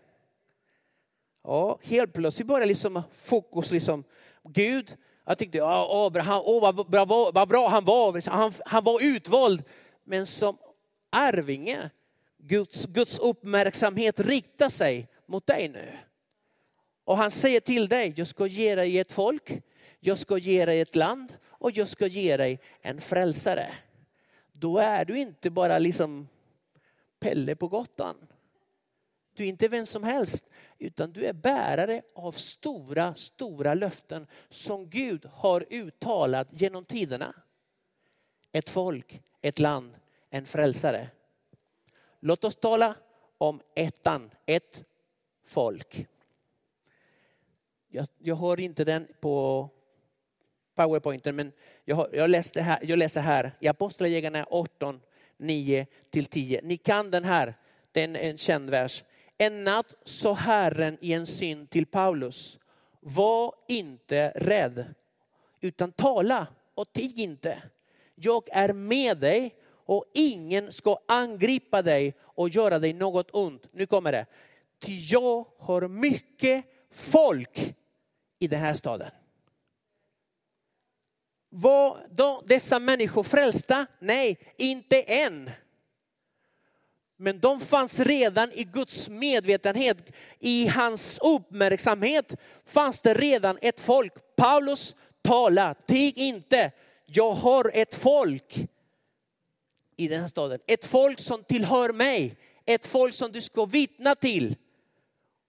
Ja, 1.44 1.80
helt 1.84 2.14
plötsligt 2.14 2.48
börjar 2.48 2.68
liksom 2.68 3.04
fokus 3.14 3.72
liksom, 3.72 4.04
Gud, 4.44 4.98
jag 5.26 5.38
tyckte, 5.38 5.58
ja, 5.58 6.06
Abraham, 6.06 6.42
åh, 6.46 6.62
vad, 6.62 6.90
bra, 6.90 7.32
vad 7.34 7.48
bra 7.48 7.68
han 7.68 7.86
var, 7.86 8.30
han, 8.30 8.54
han 8.66 8.84
var 8.84 9.04
utvald. 9.04 9.64
Men 10.04 10.26
som 10.26 10.58
arvinge, 11.10 11.90
Guds, 12.38 12.86
Guds 12.86 13.20
uppmärksamhet 13.20 14.20
riktar 14.20 14.70
sig 14.70 15.08
mot 15.26 15.48
dig 15.48 15.70
nu. 15.70 15.98
Och 17.04 17.18
han 17.18 17.32
säger 17.32 17.60
till 17.60 17.88
dig, 17.88 18.14
jag 18.16 18.28
ska 18.28 18.48
ge 18.48 18.76
dig 18.76 19.00
ett 19.00 19.12
folk, 19.12 19.64
jag 20.00 20.18
ska 20.18 20.38
ge 20.38 20.66
dig 20.66 20.82
ett 20.82 20.96
land 20.96 21.34
och 21.48 21.72
jag 21.72 21.90
ska 21.90 22.08
ge 22.08 22.38
dig 22.38 22.60
en 22.82 23.02
frälsare. 23.02 23.68
Då 24.52 24.78
är 24.78 25.06
du 25.06 25.20
inte 25.20 25.50
bara 25.50 25.80
liksom 25.80 26.28
Pelle 27.20 27.56
på 27.56 27.68
gatan. 27.68 28.16
Du 29.34 29.44
är 29.44 29.48
inte 29.48 29.68
vem 29.68 29.86
som 29.86 30.04
helst, 30.04 30.46
utan 30.86 31.12
du 31.12 31.26
är 31.26 31.34
bärare 31.34 32.02
av 32.16 32.32
stora, 32.32 33.16
stora 33.16 33.74
löften 33.74 34.28
som 34.50 34.90
Gud 34.90 35.26
har 35.26 35.66
uttalat 35.70 36.48
genom 36.52 36.86
tiderna. 36.86 37.34
Ett 38.52 38.70
folk, 38.70 39.22
ett 39.42 39.60
land, 39.60 39.96
en 40.30 40.46
frälsare. 40.46 41.10
Låt 42.20 42.44
oss 42.44 42.56
tala 42.56 42.96
om 43.38 43.62
ettan, 43.76 44.32
ett 44.46 44.84
folk. 45.46 46.08
Jag, 47.88 48.08
jag 48.18 48.36
har 48.36 48.60
inte 48.60 48.84
den 48.84 49.08
på 49.20 49.70
powerpointen, 50.76 51.36
men 51.36 51.52
jag, 51.86 51.96
har, 51.96 52.10
jag, 52.14 52.30
läste 52.30 52.62
här, 52.62 52.80
jag 52.82 53.00
läser 53.00 53.22
här 53.22 53.52
i 53.60 53.68
Apostlagärningarna 53.68 54.46
18, 54.50 55.02
9 55.38 55.88
till 56.10 56.26
10. 56.26 56.62
Ni 56.64 56.78
kan 56.78 57.12
den 57.12 57.24
här, 57.24 57.54
det 57.92 58.04
är 58.04 58.16
en 58.16 58.38
känd 58.38 58.70
vers. 58.70 59.04
En 59.38 59.64
natt 59.64 59.94
sa 60.06 60.34
Herren 60.34 60.98
i 61.02 61.14
en 61.14 61.28
syn 61.28 61.68
till 61.68 61.86
Paulus, 61.86 62.60
var 63.00 63.54
inte 63.68 64.30
rädd, 64.36 64.94
utan 65.62 65.92
tala 65.92 66.48
och 66.76 66.94
tig 66.94 67.20
inte. 67.20 67.64
Jag 68.16 68.50
är 68.52 68.74
med 68.74 69.18
dig 69.18 69.56
och 69.86 70.06
ingen 70.14 70.72
ska 70.72 70.98
angripa 71.08 71.82
dig 71.82 72.14
och 72.22 72.50
göra 72.50 72.80
dig 72.80 72.94
något 72.94 73.30
ont. 73.32 73.68
Nu 73.72 73.86
kommer 73.86 74.12
det. 74.12 74.26
Ty 74.80 75.00
jag 75.00 75.48
har 75.60 75.88
mycket 75.88 76.66
folk 76.92 77.76
i 78.40 78.48
den 78.48 78.60
här 78.60 78.76
staden. 78.76 79.12
Var 81.50 81.98
då 82.12 82.44
dessa 82.46 82.80
människor 82.80 83.24
frälsta? 83.24 83.86
Nej, 84.00 84.40
inte 84.58 85.02
än. 85.02 85.52
Men 87.18 87.40
de 87.40 87.60
fanns 87.60 88.00
redan 88.00 88.52
i 88.52 88.64
Guds 88.64 89.10
medvetenhet. 89.10 89.98
I 90.40 90.68
hans 90.68 91.20
uppmärksamhet 91.22 92.36
fanns 92.66 93.00
det 93.00 93.14
redan 93.14 93.58
ett 93.62 93.80
folk. 93.80 94.14
Paulus 94.36 94.96
tala, 95.22 95.74
tig 95.74 96.18
inte. 96.18 96.72
Jag 97.06 97.32
har 97.32 97.72
ett 97.74 97.96
folk 97.96 98.68
i 99.98 100.08
den 100.08 100.22
här 100.22 100.28
staden. 100.28 100.60
Ett 100.68 100.86
folk 100.86 101.20
som 101.20 101.44
tillhör 101.44 101.94
mig. 101.94 102.38
Ett 102.66 102.86
folk 102.86 103.16
som 103.16 103.32
du 103.32 103.42
ska 103.42 103.66
vittna 103.66 104.16
till. 104.16 104.56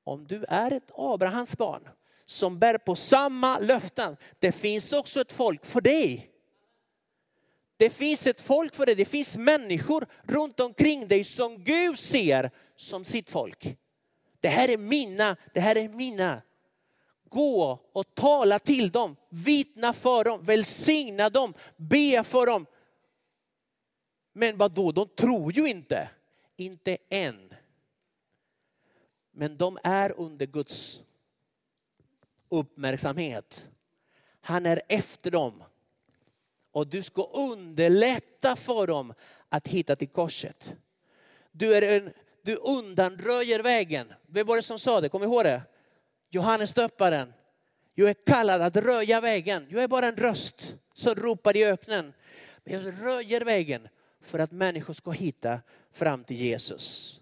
Om 0.04 0.26
du 0.26 0.44
är 0.48 0.70
ett 0.70 0.90
Abrahams 0.94 1.56
barn 1.56 1.88
som 2.26 2.58
bär 2.58 2.78
på 2.78 2.96
samma 2.96 3.58
löften. 3.58 4.16
Det 4.38 4.52
finns 4.52 4.92
också 4.92 5.20
ett 5.20 5.32
folk 5.32 5.66
för 5.66 5.80
dig. 5.80 6.30
Det 7.76 7.90
finns 7.90 8.26
ett 8.26 8.40
folk 8.40 8.74
för 8.74 8.86
dig, 8.86 8.94
det 8.94 9.04
finns 9.04 9.36
människor 9.36 10.06
runt 10.22 10.60
omkring 10.60 11.08
dig 11.08 11.24
som 11.24 11.64
Gud 11.64 11.98
ser 11.98 12.50
som 12.76 13.04
sitt 13.04 13.30
folk. 13.30 13.78
Det 14.40 14.48
här 14.48 14.68
är 14.68 14.78
mina, 14.78 15.36
det 15.54 15.60
här 15.60 15.76
är 15.76 15.88
mina. 15.88 16.42
Gå 17.28 17.80
och 17.92 18.14
tala 18.14 18.58
till 18.58 18.90
dem, 18.90 19.16
vittna 19.28 19.92
för 19.92 20.24
dem, 20.24 20.44
välsigna 20.44 21.30
dem, 21.30 21.54
be 21.76 22.24
för 22.24 22.46
dem. 22.46 22.66
Men 24.32 24.56
vad 24.56 24.72
då? 24.72 24.92
de 24.92 25.08
tror 25.08 25.52
ju 25.52 25.68
inte. 25.68 26.08
Inte 26.56 26.96
än. 27.08 27.54
Men 29.30 29.56
de 29.56 29.78
är 29.84 30.20
under 30.20 30.46
Guds 30.46 31.00
uppmärksamhet. 32.48 33.68
Han 34.40 34.66
är 34.66 34.82
efter 34.88 35.30
dem. 35.30 35.62
Och 36.76 36.86
du 36.86 37.02
ska 37.02 37.22
underlätta 37.22 38.56
för 38.56 38.86
dem 38.86 39.14
att 39.48 39.68
hitta 39.68 39.96
till 39.96 40.08
korset. 40.08 40.74
Du, 41.52 41.74
är 41.74 41.82
en, 41.82 42.12
du 42.42 42.56
undanröjer 42.56 43.62
vägen. 43.62 44.12
Vem 44.26 44.46
var 44.46 44.56
det 44.56 44.62
som 44.62 44.78
sa 44.78 45.00
det? 45.00 45.08
Kom 45.08 45.22
ihåg 45.22 45.44
det? 45.44 45.62
Johannes 46.30 46.74
döparen. 46.74 47.32
Jag 47.94 48.10
är 48.10 48.14
kallad 48.26 48.62
att 48.62 48.76
röja 48.76 49.20
vägen. 49.20 49.66
Jag 49.70 49.82
är 49.82 49.88
bara 49.88 50.06
en 50.06 50.16
röst 50.16 50.76
som 50.94 51.14
ropar 51.14 51.56
i 51.56 51.64
öknen. 51.64 52.12
Men 52.64 52.74
jag 52.74 52.94
röjer 53.02 53.40
vägen 53.40 53.88
för 54.20 54.38
att 54.38 54.52
människor 54.52 54.94
ska 54.94 55.10
hitta 55.10 55.60
fram 55.92 56.24
till 56.24 56.36
Jesus. 56.36 57.20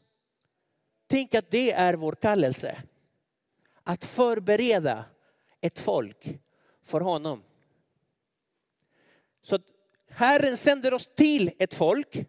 Tänk 1.07 1.35
att 1.35 1.51
det 1.51 1.73
är 1.73 1.95
vår 1.95 2.12
kallelse. 2.12 2.83
Att 3.83 4.05
förbereda 4.05 5.05
ett 5.61 5.79
folk 5.79 6.38
för 6.85 7.01
honom. 7.01 7.43
Så 9.44 9.59
Herren 10.09 10.57
sänder 10.57 10.94
oss 10.94 11.09
till 11.14 11.50
ett 11.59 11.74
folk. 11.74 12.26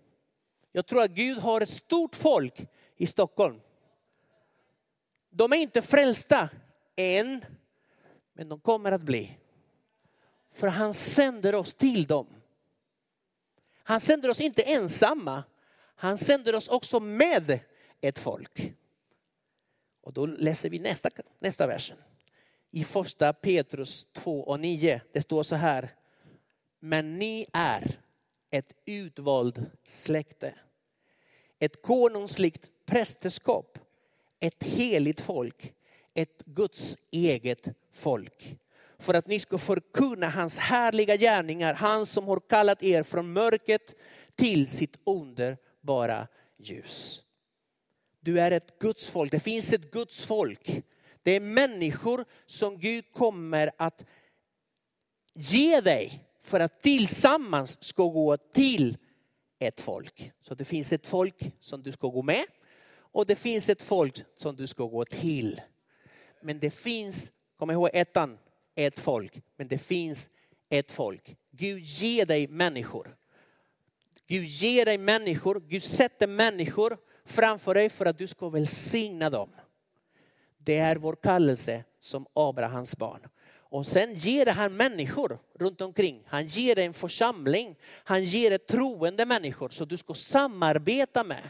Jag 0.71 0.85
tror 0.85 1.03
att 1.03 1.11
Gud 1.11 1.37
har 1.37 1.61
ett 1.61 1.69
stort 1.69 2.15
folk 2.15 2.67
i 2.97 3.07
Stockholm. 3.07 3.61
De 5.29 5.53
är 5.53 5.57
inte 5.57 5.81
frälsta 5.81 6.49
än, 6.95 7.45
men 8.33 8.49
de 8.49 8.59
kommer 8.59 8.91
att 8.91 9.01
bli. 9.01 9.37
För 10.51 10.67
han 10.67 10.93
sänder 10.93 11.55
oss 11.55 11.73
till 11.73 12.05
dem. 12.05 12.27
Han 13.83 13.99
sänder 13.99 14.29
oss 14.29 14.39
inte 14.39 14.61
ensamma, 14.61 15.43
han 15.95 16.17
sänder 16.17 16.55
oss 16.55 16.67
också 16.67 16.99
med 16.99 17.59
ett 18.01 18.19
folk. 18.19 18.73
Och 20.01 20.13
då 20.13 20.25
läser 20.25 20.69
vi 20.69 20.79
nästa, 20.79 21.09
nästa 21.39 21.67
versen. 21.67 21.97
I 22.71 22.83
första 22.83 23.33
Petrus 23.33 24.07
2 24.13 24.41
och 24.41 24.59
9. 24.59 25.01
Det 25.11 25.21
står 25.21 25.43
så 25.43 25.55
här. 25.55 25.89
Men 26.85 27.17
ni 27.17 27.45
är 27.53 27.99
ett 28.51 28.73
utvald 28.85 29.65
släkte. 29.83 30.53
Ett 31.59 31.81
konungsligt 31.81 32.69
prästerskap. 32.85 33.79
Ett 34.39 34.63
heligt 34.63 35.21
folk. 35.21 35.73
Ett 36.13 36.43
Guds 36.45 36.97
eget 37.11 37.67
folk. 37.91 38.57
För 38.99 39.13
att 39.13 39.27
ni 39.27 39.39
ska 39.39 39.57
förkunna 39.57 40.29
hans 40.29 40.57
härliga 40.57 41.15
gärningar. 41.15 41.73
Han 41.73 42.05
som 42.05 42.27
har 42.27 42.39
kallat 42.39 42.83
er 42.83 43.03
från 43.03 43.33
mörkret 43.33 43.95
till 44.35 44.67
sitt 44.67 44.97
underbara 45.03 46.27
ljus. 46.57 47.23
Du 48.19 48.39
är 48.39 48.51
ett 48.51 48.79
Guds 48.79 49.09
folk. 49.09 49.31
Det 49.31 49.39
finns 49.39 49.73
ett 49.73 49.91
Guds 49.91 50.25
folk. 50.25 50.83
Det 51.23 51.31
är 51.31 51.39
människor 51.39 52.25
som 52.45 52.79
Gud 52.79 53.11
kommer 53.11 53.71
att 53.77 54.05
ge 55.33 55.81
dig 55.81 56.25
för 56.45 56.59
att 56.59 56.81
tillsammans 56.81 57.83
ska 57.83 58.03
gå 58.07 58.37
till 58.37 58.97
ett 59.59 59.81
folk. 59.81 60.31
Så 60.41 60.55
det 60.55 60.65
finns 60.65 60.93
ett 60.93 61.07
folk 61.07 61.51
som 61.59 61.83
du 61.83 61.91
ska 61.91 62.07
gå 62.07 62.21
med 62.21 62.45
och 62.97 63.25
det 63.25 63.35
finns 63.35 63.69
ett 63.69 63.81
folk 63.81 64.23
som 64.37 64.55
du 64.55 64.67
ska 64.67 64.85
gå 64.85 65.05
till. 65.05 65.61
Men 66.41 66.59
det 66.59 66.71
finns, 66.71 67.31
kom 67.57 67.71
ihåg 67.71 67.89
ettan, 67.93 68.37
ett 68.75 68.99
folk. 68.99 69.41
Men 69.57 69.67
det 69.67 69.77
finns 69.77 70.29
ett 70.69 70.91
folk. 70.91 71.35
Gud 71.51 71.83
ger 71.83 72.25
dig 72.25 72.47
människor. 72.47 73.15
Gud 74.27 74.45
ger 74.45 74.85
dig 74.85 74.97
människor, 74.97 75.59
Gud 75.67 75.83
sätter 75.83 76.27
människor 76.27 76.97
framför 77.25 77.73
dig 77.73 77.89
för 77.89 78.05
att 78.05 78.17
du 78.17 78.27
ska 78.27 78.49
välsigna 78.49 79.29
dem. 79.29 79.49
Det 80.57 80.77
är 80.77 80.95
vår 80.95 81.15
kallelse 81.15 81.83
som 81.99 82.25
Abrahams 82.33 82.97
barn. 82.97 83.27
Och 83.75 83.85
sen 83.85 84.15
ger 84.15 84.45
han 84.45 84.77
människor 84.77 85.39
runt 85.53 85.81
omkring. 85.81 86.23
Han 86.27 86.47
ger 86.47 86.75
dig 86.75 86.85
en 86.85 86.93
församling. 86.93 87.75
Han 88.03 88.23
ger 88.23 88.49
dig 88.49 88.59
troende 88.59 89.25
människor 89.25 89.69
som 89.69 89.87
du 89.87 89.97
ska 89.97 90.13
samarbeta 90.13 91.23
med. 91.23 91.49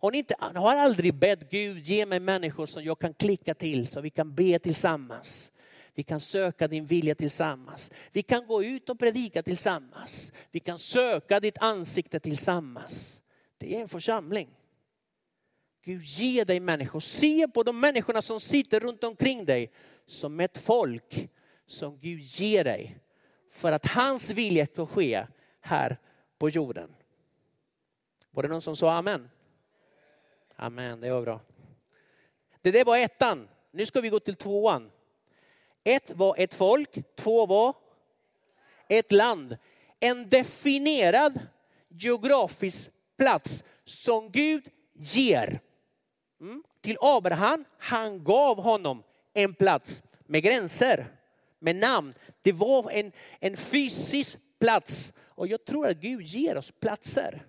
Har, 0.00 0.14
inte, 0.14 0.34
har 0.38 0.76
aldrig 0.76 1.14
bett 1.14 1.50
Gud 1.50 1.78
ge 1.78 2.06
mig 2.06 2.20
människor 2.20 2.66
som 2.66 2.84
jag 2.84 2.98
kan 2.98 3.14
klicka 3.14 3.54
till 3.54 3.86
så 3.88 4.00
vi 4.00 4.10
kan 4.10 4.34
be 4.34 4.58
tillsammans. 4.58 5.52
Vi 5.94 6.02
kan 6.02 6.20
söka 6.20 6.68
din 6.68 6.86
vilja 6.86 7.14
tillsammans. 7.14 7.90
Vi 8.12 8.22
kan 8.22 8.46
gå 8.46 8.64
ut 8.64 8.90
och 8.90 8.98
predika 8.98 9.42
tillsammans. 9.42 10.32
Vi 10.50 10.60
kan 10.60 10.78
söka 10.78 11.40
ditt 11.40 11.58
ansikte 11.58 12.20
tillsammans. 12.20 13.22
Det 13.58 13.76
är 13.76 13.80
en 13.80 13.88
församling. 13.88 14.48
Gud 15.84 16.02
ge 16.02 16.44
dig 16.44 16.60
människor. 16.60 17.00
Se 17.00 17.48
på 17.48 17.62
de 17.62 17.80
människorna 17.80 18.22
som 18.22 18.40
sitter 18.40 18.80
runt 18.80 19.04
omkring 19.04 19.44
dig 19.44 19.72
som 20.06 20.40
ett 20.40 20.58
folk 20.58 21.28
som 21.72 21.98
Gud 21.98 22.20
ger 22.20 22.64
dig. 22.64 22.98
För 23.50 23.72
att 23.72 23.86
hans 23.86 24.30
vilja 24.30 24.66
ska 24.66 24.86
ske 24.86 25.26
här 25.60 25.96
på 26.38 26.48
jorden. 26.48 26.94
Var 28.30 28.42
det 28.42 28.48
någon 28.48 28.62
som 28.62 28.76
sa 28.76 28.92
amen? 28.92 29.30
Amen, 30.56 31.00
det 31.00 31.10
var 31.10 31.22
bra. 31.22 31.40
Det 32.62 32.70
där 32.70 32.84
var 32.84 32.98
ettan. 32.98 33.48
Nu 33.70 33.86
ska 33.86 34.00
vi 34.00 34.08
gå 34.08 34.20
till 34.20 34.36
tvåan. 34.36 34.90
Ett 35.84 36.10
var 36.10 36.34
ett 36.38 36.54
folk, 36.54 36.98
två 37.16 37.46
var 37.46 37.74
ett 38.88 39.12
land. 39.12 39.56
En 40.00 40.28
definierad 40.28 41.40
geografisk 41.88 42.90
plats 43.16 43.64
som 43.84 44.30
Gud 44.30 44.68
ger 44.92 45.60
mm. 46.40 46.62
till 46.80 46.96
Abraham. 47.00 47.64
Han 47.78 48.24
gav 48.24 48.62
honom 48.62 49.02
en 49.32 49.54
plats 49.54 50.02
med 50.26 50.42
gränser, 50.42 51.06
med 51.62 51.76
namn. 51.76 52.14
Det 52.42 52.52
var 52.52 52.90
en, 52.90 53.12
en 53.40 53.56
fysisk 53.56 54.38
plats. 54.58 55.12
Och 55.28 55.46
jag 55.46 55.64
tror 55.64 55.86
att 55.86 55.96
Gud 55.96 56.22
ger 56.22 56.56
oss 56.56 56.72
platser. 56.80 57.46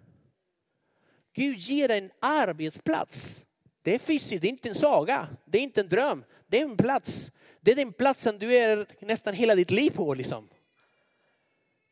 Gud 1.33 1.57
ger 1.57 1.91
en 1.91 2.11
arbetsplats. 2.19 3.45
Det 3.81 3.95
är 3.95 3.99
fysiskt, 3.99 4.41
det 4.41 4.47
är 4.47 4.49
inte 4.49 4.69
en 4.69 4.75
saga, 4.75 5.27
det 5.45 5.57
är 5.57 5.61
inte 5.61 5.81
en 5.81 5.89
dröm, 5.89 6.23
det 6.47 6.59
är 6.59 6.63
en 6.63 6.77
plats. 6.77 7.31
Det 7.61 7.71
är 7.71 7.75
den 7.75 7.93
platsen 7.93 8.37
du 8.39 8.55
är 8.55 8.87
nästan 8.99 9.33
hela 9.33 9.55
ditt 9.55 9.71
liv 9.71 9.91
på. 9.91 10.13
Liksom. 10.13 10.49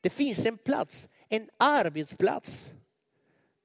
Det 0.02 0.10
finns 0.10 0.46
en 0.46 0.58
plats, 0.58 1.08
en 1.30 1.50
arbetsplats. 1.58 2.72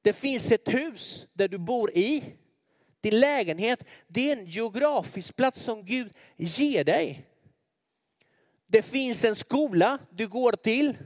Det 0.03 0.12
finns 0.12 0.51
ett 0.51 0.75
hus 0.75 1.27
där 1.33 1.49
du 1.49 1.59
bor 1.59 1.90
i. 1.90 2.25
Din 3.01 3.21
lägenhet, 3.21 3.85
det 4.09 4.31
är 4.31 4.37
en 4.37 4.47
geografisk 4.47 5.37
plats 5.37 5.62
som 5.62 5.85
Gud 5.85 6.12
ger 6.37 6.85
dig. 6.85 7.25
Det 8.66 8.83
finns 8.83 9.24
en 9.24 9.37
skola 9.37 9.98
du 10.11 10.29
går 10.29 10.52
till. 10.52 10.96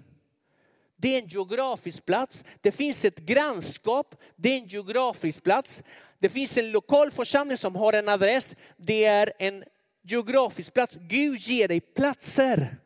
Det 0.96 1.14
är 1.14 1.22
en 1.22 1.28
geografisk 1.28 2.06
plats. 2.06 2.44
Det 2.60 2.72
finns 2.72 3.04
ett 3.04 3.18
grannskap. 3.18 4.14
Det 4.36 4.48
är 4.48 4.58
en 4.58 4.66
geografisk 4.66 5.42
plats. 5.42 5.82
Det 6.18 6.28
finns 6.28 6.58
en 6.58 6.70
lokal 6.70 7.10
församling 7.10 7.56
som 7.56 7.76
har 7.76 7.92
en 7.92 8.08
adress. 8.08 8.56
Det 8.76 9.04
är 9.04 9.32
en 9.38 9.64
geografisk 10.02 10.74
plats. 10.74 10.96
Gud 11.00 11.38
ger 11.38 11.68
dig 11.68 11.80
platser. 11.80 12.76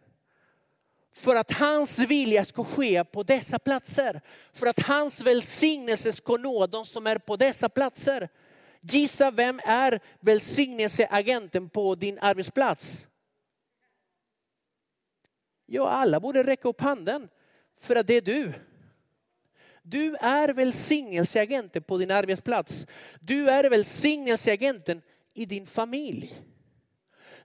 För 1.15 1.37
att 1.37 1.53
hans 1.53 1.99
vilja 1.99 2.45
ska 2.45 2.65
ske 2.65 3.05
på 3.05 3.23
dessa 3.23 3.59
platser. 3.59 4.21
För 4.53 4.67
att 4.67 4.81
hans 4.81 5.21
välsignelse 5.21 6.13
ska 6.13 6.37
nå 6.37 6.67
de 6.67 6.85
som 6.85 7.07
är 7.07 7.19
på 7.19 7.37
dessa 7.37 7.69
platser. 7.69 8.29
Gissa 8.81 9.31
vem 9.31 9.61
är 9.65 10.01
välsignelseagenten 10.21 11.69
på 11.69 11.95
din 11.95 12.19
arbetsplats? 12.21 13.07
Ja, 15.67 15.89
alla 15.89 16.21
borde 16.21 16.43
räcka 16.43 16.69
upp 16.69 16.81
handen. 16.81 17.29
För 17.81 17.97
att 17.97 18.07
det 18.07 18.15
är 18.15 18.23
du. 18.23 18.53
Du 19.83 20.17
är 20.17 20.49
välsignelseagenten 20.49 21.83
på 21.83 21.99
din 21.99 22.11
arbetsplats. 22.11 22.87
Du 23.21 23.51
är 23.51 23.71
välsignelseagenten 23.71 25.03
i 25.35 25.47
din 25.47 25.67
familj. 25.67 26.35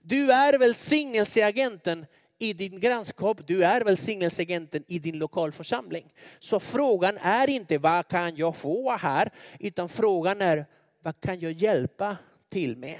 Du 0.02 0.32
är 0.32 0.58
välsignelseagenten 0.58 2.06
i 2.38 2.52
din 2.52 2.80
grannskap, 2.80 3.46
du 3.46 3.64
är 3.64 3.80
välsignelseagenten 3.80 4.84
i 4.86 4.98
din 4.98 5.18
lokalförsamling. 5.18 6.12
Så 6.38 6.60
frågan 6.60 7.18
är 7.18 7.50
inte 7.50 7.78
vad 7.78 8.08
kan 8.08 8.36
jag 8.36 8.56
få 8.56 8.96
här, 8.96 9.30
utan 9.58 9.88
frågan 9.88 10.40
är 10.40 10.66
vad 11.02 11.20
kan 11.20 11.40
jag 11.40 11.52
hjälpa 11.52 12.16
till 12.48 12.76
med? 12.76 12.98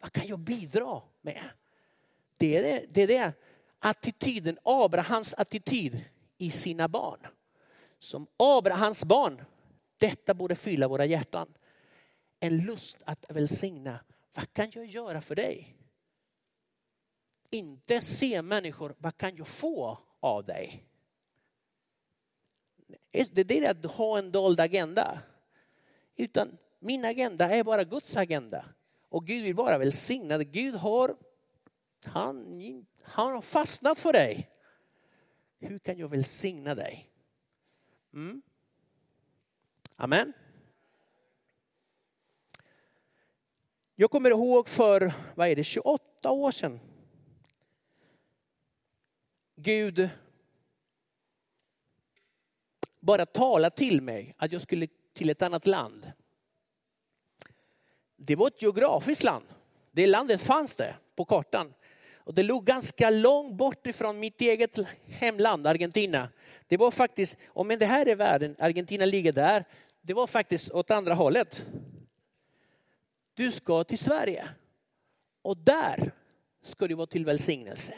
Vad 0.00 0.12
kan 0.12 0.26
jag 0.26 0.38
bidra 0.38 1.00
med? 1.22 1.42
Det 2.36 2.56
är 2.56 2.62
det, 2.62 2.84
det, 2.90 3.02
är 3.02 3.06
det 3.06 3.32
attityden, 3.78 4.58
Abrahams 4.62 5.34
attityd 5.34 6.04
i 6.38 6.50
sina 6.50 6.88
barn. 6.88 7.26
Som 7.98 8.26
Abrahams 8.36 9.04
barn, 9.04 9.44
detta 9.98 10.34
borde 10.34 10.54
fylla 10.56 10.88
våra 10.88 11.04
hjärtan. 11.04 11.54
En 12.40 12.58
lust 12.58 13.02
att 13.04 13.24
välsigna. 13.28 14.00
Vad 14.34 14.52
kan 14.52 14.70
jag 14.74 14.86
göra 14.86 15.20
för 15.20 15.34
dig? 15.34 15.76
Inte 17.50 18.00
se 18.00 18.42
människor, 18.42 18.94
vad 18.98 19.16
kan 19.16 19.36
jag 19.36 19.48
få 19.48 19.98
av 20.20 20.44
dig? 20.44 20.84
Det 23.10 23.50
är 23.50 23.70
att 23.70 23.92
ha 23.92 24.18
en 24.18 24.32
dold 24.32 24.60
agenda. 24.60 25.20
Utan 26.16 26.58
min 26.78 27.04
agenda 27.04 27.50
är 27.50 27.64
bara 27.64 27.84
Guds 27.84 28.16
agenda. 28.16 28.64
Och 29.08 29.26
Gud 29.26 29.44
vill 29.44 29.54
bara 29.54 29.78
välsigna 29.78 30.38
Gud 30.38 30.74
har, 30.74 31.16
han, 32.04 32.86
han 33.02 33.32
har 33.32 33.42
fastnat 33.42 33.98
för 33.98 34.12
dig. 34.12 34.50
Hur 35.58 35.78
kan 35.78 35.98
jag 35.98 36.08
välsigna 36.08 36.74
dig? 36.74 37.10
Mm. 38.12 38.42
Amen. 39.96 40.32
Jag 43.94 44.10
kommer 44.10 44.30
ihåg 44.30 44.68
för, 44.68 45.14
vad 45.34 45.48
är 45.48 45.56
det, 45.56 45.64
28 45.64 46.30
år 46.30 46.52
sedan. 46.52 46.80
Gud 49.56 50.08
bara 53.00 53.26
talade 53.26 53.76
till 53.76 54.02
mig 54.02 54.34
att 54.38 54.52
jag 54.52 54.62
skulle 54.62 54.86
till 55.12 55.30
ett 55.30 55.42
annat 55.42 55.66
land. 55.66 56.12
Det 58.16 58.36
var 58.36 58.46
ett 58.48 58.62
geografiskt 58.62 59.22
land. 59.22 59.44
Det 59.90 60.06
landet 60.06 60.40
fanns 60.40 60.76
det 60.76 60.96
på 61.16 61.24
kartan. 61.24 61.74
Och 62.28 62.34
det 62.34 62.42
låg 62.42 62.64
ganska 62.64 63.10
långt 63.10 63.54
bort 63.54 63.86
ifrån 63.86 64.20
mitt 64.20 64.40
eget 64.40 64.78
hemland, 65.06 65.66
Argentina. 65.66 66.28
Det 66.66 66.76
var 66.76 66.90
faktiskt, 66.90 67.36
om 67.46 67.68
det 67.68 67.86
här 67.86 68.06
är 68.06 68.16
världen, 68.16 68.56
Argentina 68.58 69.04
ligger 69.04 69.32
där. 69.32 69.64
Det 70.00 70.14
var 70.14 70.26
faktiskt 70.26 70.70
åt 70.70 70.90
andra 70.90 71.14
hållet. 71.14 71.66
Du 73.34 73.52
ska 73.52 73.84
till 73.84 73.98
Sverige. 73.98 74.48
Och 75.42 75.56
där 75.56 76.12
ska 76.62 76.88
du 76.88 76.94
vara 76.94 77.06
till 77.06 77.24
välsignelse. 77.24 77.94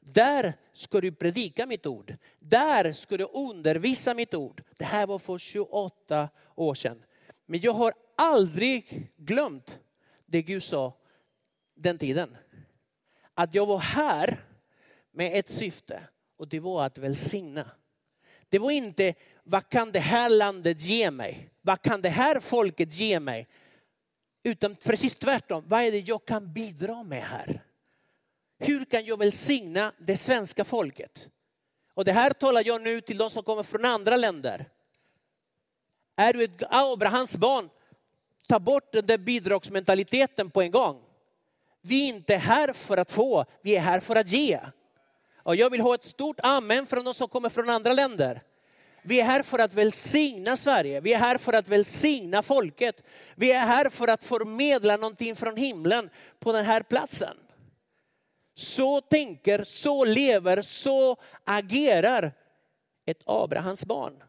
Där 0.00 0.54
ska 0.72 1.00
du 1.00 1.12
predika 1.12 1.66
mitt 1.66 1.86
ord. 1.86 2.16
Där 2.38 2.92
ska 2.92 3.16
du 3.16 3.24
undervisa 3.24 4.14
mitt 4.14 4.34
ord. 4.34 4.62
Det 4.76 4.84
här 4.84 5.06
var 5.06 5.18
för 5.18 5.38
28 5.38 6.28
år 6.54 6.74
sedan. 6.74 7.02
Men 7.46 7.60
jag 7.60 7.72
har 7.72 7.92
aldrig 8.16 9.12
glömt 9.16 9.80
det 10.26 10.42
Gud 10.42 10.62
sa 10.62 10.96
den 11.74 11.98
tiden 11.98 12.36
att 13.34 13.54
jag 13.54 13.66
var 13.66 13.78
här 13.78 14.38
med 15.10 15.38
ett 15.38 15.48
syfte 15.48 16.02
och 16.36 16.48
det 16.48 16.60
var 16.60 16.86
att 16.86 16.98
välsigna 16.98 17.70
Det 18.48 18.58
var 18.58 18.70
inte, 18.70 19.14
vad 19.44 19.68
kan 19.68 19.92
det 19.92 19.98
här 19.98 20.30
landet 20.30 20.80
ge 20.80 21.10
mig? 21.10 21.48
Vad 21.60 21.82
kan 21.82 22.02
det 22.02 22.08
här 22.08 22.40
folket 22.40 22.92
ge 22.94 23.20
mig? 23.20 23.48
Utan 24.42 24.76
precis 24.76 25.14
tvärtom, 25.14 25.64
vad 25.66 25.82
är 25.82 25.92
det 25.92 26.08
jag 26.08 26.24
kan 26.24 26.52
bidra 26.52 27.02
med 27.02 27.22
här? 27.22 27.64
Hur 28.58 28.84
kan 28.84 29.04
jag 29.04 29.18
välsigna 29.18 29.92
det 29.98 30.16
svenska 30.16 30.64
folket? 30.64 31.28
Och 31.94 32.04
det 32.04 32.12
här 32.12 32.30
talar 32.30 32.62
jag 32.66 32.82
nu 32.82 33.00
till 33.00 33.18
de 33.18 33.30
som 33.30 33.42
kommer 33.42 33.62
från 33.62 33.84
andra 33.84 34.16
länder. 34.16 34.68
Är 36.16 36.32
du 36.32 36.44
ett 36.44 36.62
Abrahams 36.70 37.36
barn, 37.36 37.70
ta 38.48 38.58
bort 38.58 38.92
den 38.92 39.06
där 39.06 39.18
bidragsmentaliteten 39.18 40.50
på 40.50 40.62
en 40.62 40.70
gång. 40.70 41.02
Vi 41.82 42.04
är 42.04 42.08
inte 42.08 42.36
här 42.36 42.72
för 42.72 42.96
att 42.96 43.10
få, 43.10 43.44
vi 43.62 43.76
är 43.76 43.80
här 43.80 44.00
för 44.00 44.16
att 44.16 44.28
ge. 44.28 44.60
Och 45.36 45.56
jag 45.56 45.70
vill 45.70 45.80
ha 45.80 45.94
ett 45.94 46.04
stort 46.04 46.40
amen 46.42 46.86
från 46.86 47.04
de 47.04 47.14
som 47.14 47.28
kommer 47.28 47.48
från 47.48 47.68
andra 47.70 47.92
länder. 47.92 48.42
Vi 49.04 49.20
är 49.20 49.24
här 49.24 49.42
för 49.42 49.58
att 49.58 49.74
välsigna 49.74 50.56
Sverige. 50.56 51.00
Vi 51.00 51.14
är 51.14 51.18
här 51.18 51.38
för 51.38 51.52
att 51.52 51.68
välsigna 51.68 52.42
folket. 52.42 53.02
Vi 53.34 53.52
är 53.52 53.66
här 53.66 53.90
för 53.90 54.08
att 54.08 54.24
förmedla 54.24 54.96
någonting 54.96 55.36
från 55.36 55.56
himlen 55.56 56.10
på 56.38 56.52
den 56.52 56.64
här 56.64 56.82
platsen. 56.82 57.36
Så 58.54 59.00
tänker, 59.00 59.64
så 59.64 60.04
lever, 60.04 60.62
så 60.62 61.16
agerar 61.44 62.32
ett 63.06 63.22
Abrahams 63.26 63.84
barn. 63.84 64.22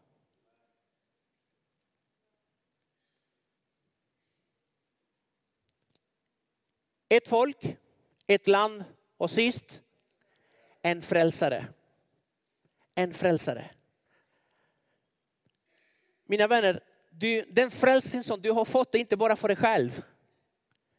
Ett 7.13 7.27
folk, 7.27 7.77
ett 8.27 8.47
land 8.47 8.83
och 9.17 9.31
sist 9.31 9.81
en 10.81 11.01
frälsare. 11.01 11.65
En 12.95 13.13
frälsare. 13.13 13.69
Mina 16.25 16.47
vänner, 16.47 16.83
du, 17.09 17.45
den 17.49 17.71
frälsning 17.71 18.23
som 18.23 18.41
du 18.41 18.51
har 18.51 18.65
fått 18.65 18.95
är 18.95 18.99
inte 18.99 19.17
bara 19.17 19.35
för 19.35 19.47
dig 19.47 19.57
själv. 19.57 20.03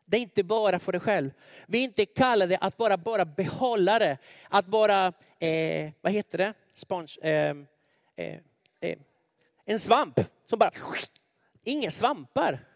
Det 0.05 0.17
är 0.17 0.21
inte 0.21 0.45
bara 0.45 0.79
för 0.79 0.93
dig 0.93 1.01
själv. 1.01 1.31
Vi 1.67 1.79
är 1.79 1.85
inte 1.85 2.07
kallade 2.07 2.59
att 2.59 2.77
bara, 2.77 2.97
bara 2.97 3.25
behålla 3.25 3.99
det, 3.99 4.19
att 4.49 4.67
bara, 4.67 5.12
eh, 5.39 5.91
vad 6.01 6.12
heter 6.12 6.39
det, 6.39 6.55
Sponge, 6.75 7.17
eh, 7.23 7.57
eh, 8.17 8.39
eh 8.81 8.99
en 9.65 9.81
svamp 9.81 10.21
som 10.47 10.59
bara, 10.59 10.71
inga 11.65 11.91
svampar. 11.91 12.74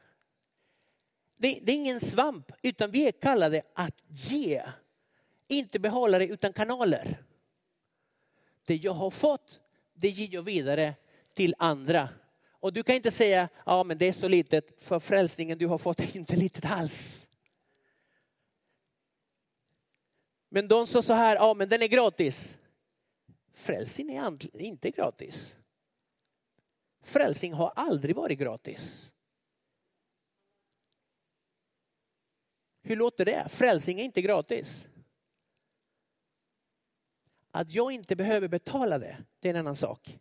Det, 1.38 1.60
det, 1.62 1.72
är 1.72 1.76
ingen 1.76 2.00
svamp, 2.00 2.52
utan 2.62 2.90
vi 2.90 3.08
är 3.08 3.12
kallade 3.12 3.62
att 3.74 4.02
ge. 4.08 4.62
Inte 5.48 5.78
behålla 5.78 6.18
det, 6.18 6.26
utan 6.26 6.52
kanaler. 6.52 7.22
Det 8.66 8.76
jag 8.76 8.92
har 8.92 9.10
fått, 9.10 9.60
det 9.94 10.08
ger 10.08 10.28
jag 10.30 10.42
vidare 10.42 10.94
till 11.34 11.54
andra. 11.58 12.08
Och 12.50 12.72
du 12.72 12.82
kan 12.82 12.94
inte 12.94 13.10
säga, 13.10 13.48
ja 13.66 13.84
men 13.84 13.98
det 13.98 14.06
är 14.06 14.12
så 14.12 14.28
litet, 14.28 14.82
för 14.82 15.00
frälsningen 15.00 15.58
du 15.58 15.66
har 15.66 15.78
fått 15.78 16.00
är 16.00 16.16
inte 16.16 16.36
litet 16.36 16.64
alls. 16.64 17.28
Men 20.48 20.68
de 20.68 20.86
sa 20.86 21.02
så 21.02 21.12
här, 21.12 21.36
ja 21.36 21.54
men 21.54 21.68
den 21.68 21.82
är 21.82 21.86
gratis. 21.86 22.56
Frälsning 23.54 24.16
är 24.16 24.62
inte 24.62 24.90
gratis. 24.90 25.56
Frälsning 27.02 27.52
har 27.52 27.72
aldrig 27.76 28.16
varit 28.16 28.38
gratis. 28.38 29.10
Hur 32.88 32.96
låter 32.96 33.24
det? 33.24 33.48
Frälsning 33.48 34.00
är 34.00 34.04
inte 34.04 34.22
gratis. 34.22 34.86
Att 37.50 37.74
jag 37.74 37.92
inte 37.92 38.16
behöver 38.16 38.48
betala 38.48 38.98
det, 38.98 39.16
det 39.40 39.48
är 39.48 39.54
en 39.54 39.60
annan 39.60 39.76
sak. 39.76 40.18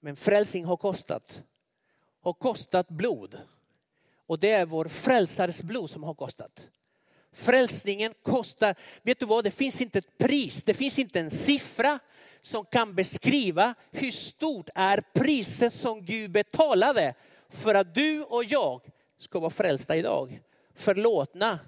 Men 0.00 0.16
frälsning 0.16 0.64
har 0.64 0.76
kostat. 0.76 1.42
Har 2.20 2.32
kostat 2.32 2.88
blod. 2.88 3.38
Och 4.26 4.38
det 4.38 4.50
är 4.50 4.66
vår 4.66 4.84
frälsares 4.84 5.62
blod 5.62 5.90
som 5.90 6.02
har 6.02 6.14
kostat. 6.14 6.70
Frälsningen 7.32 8.14
kostar, 8.22 8.74
vet 9.02 9.20
du 9.20 9.26
vad, 9.26 9.44
det 9.44 9.50
finns 9.50 9.80
inte 9.80 9.98
ett 9.98 10.18
pris, 10.18 10.62
det 10.62 10.74
finns 10.74 10.98
inte 10.98 11.20
en 11.20 11.30
siffra 11.30 11.98
som 12.42 12.64
kan 12.64 12.94
beskriva 12.94 13.74
hur 13.90 14.10
stort 14.10 14.68
är 14.74 15.02
priset 15.12 15.74
som 15.74 16.04
Gud 16.04 16.30
betalade 16.30 17.14
för 17.48 17.74
att 17.74 17.94
du 17.94 18.22
och 18.22 18.44
jag 18.44 18.80
ska 19.18 19.38
vara 19.38 19.50
frälsta 19.50 19.96
idag. 19.96 20.42
Förlåtna 20.78 21.58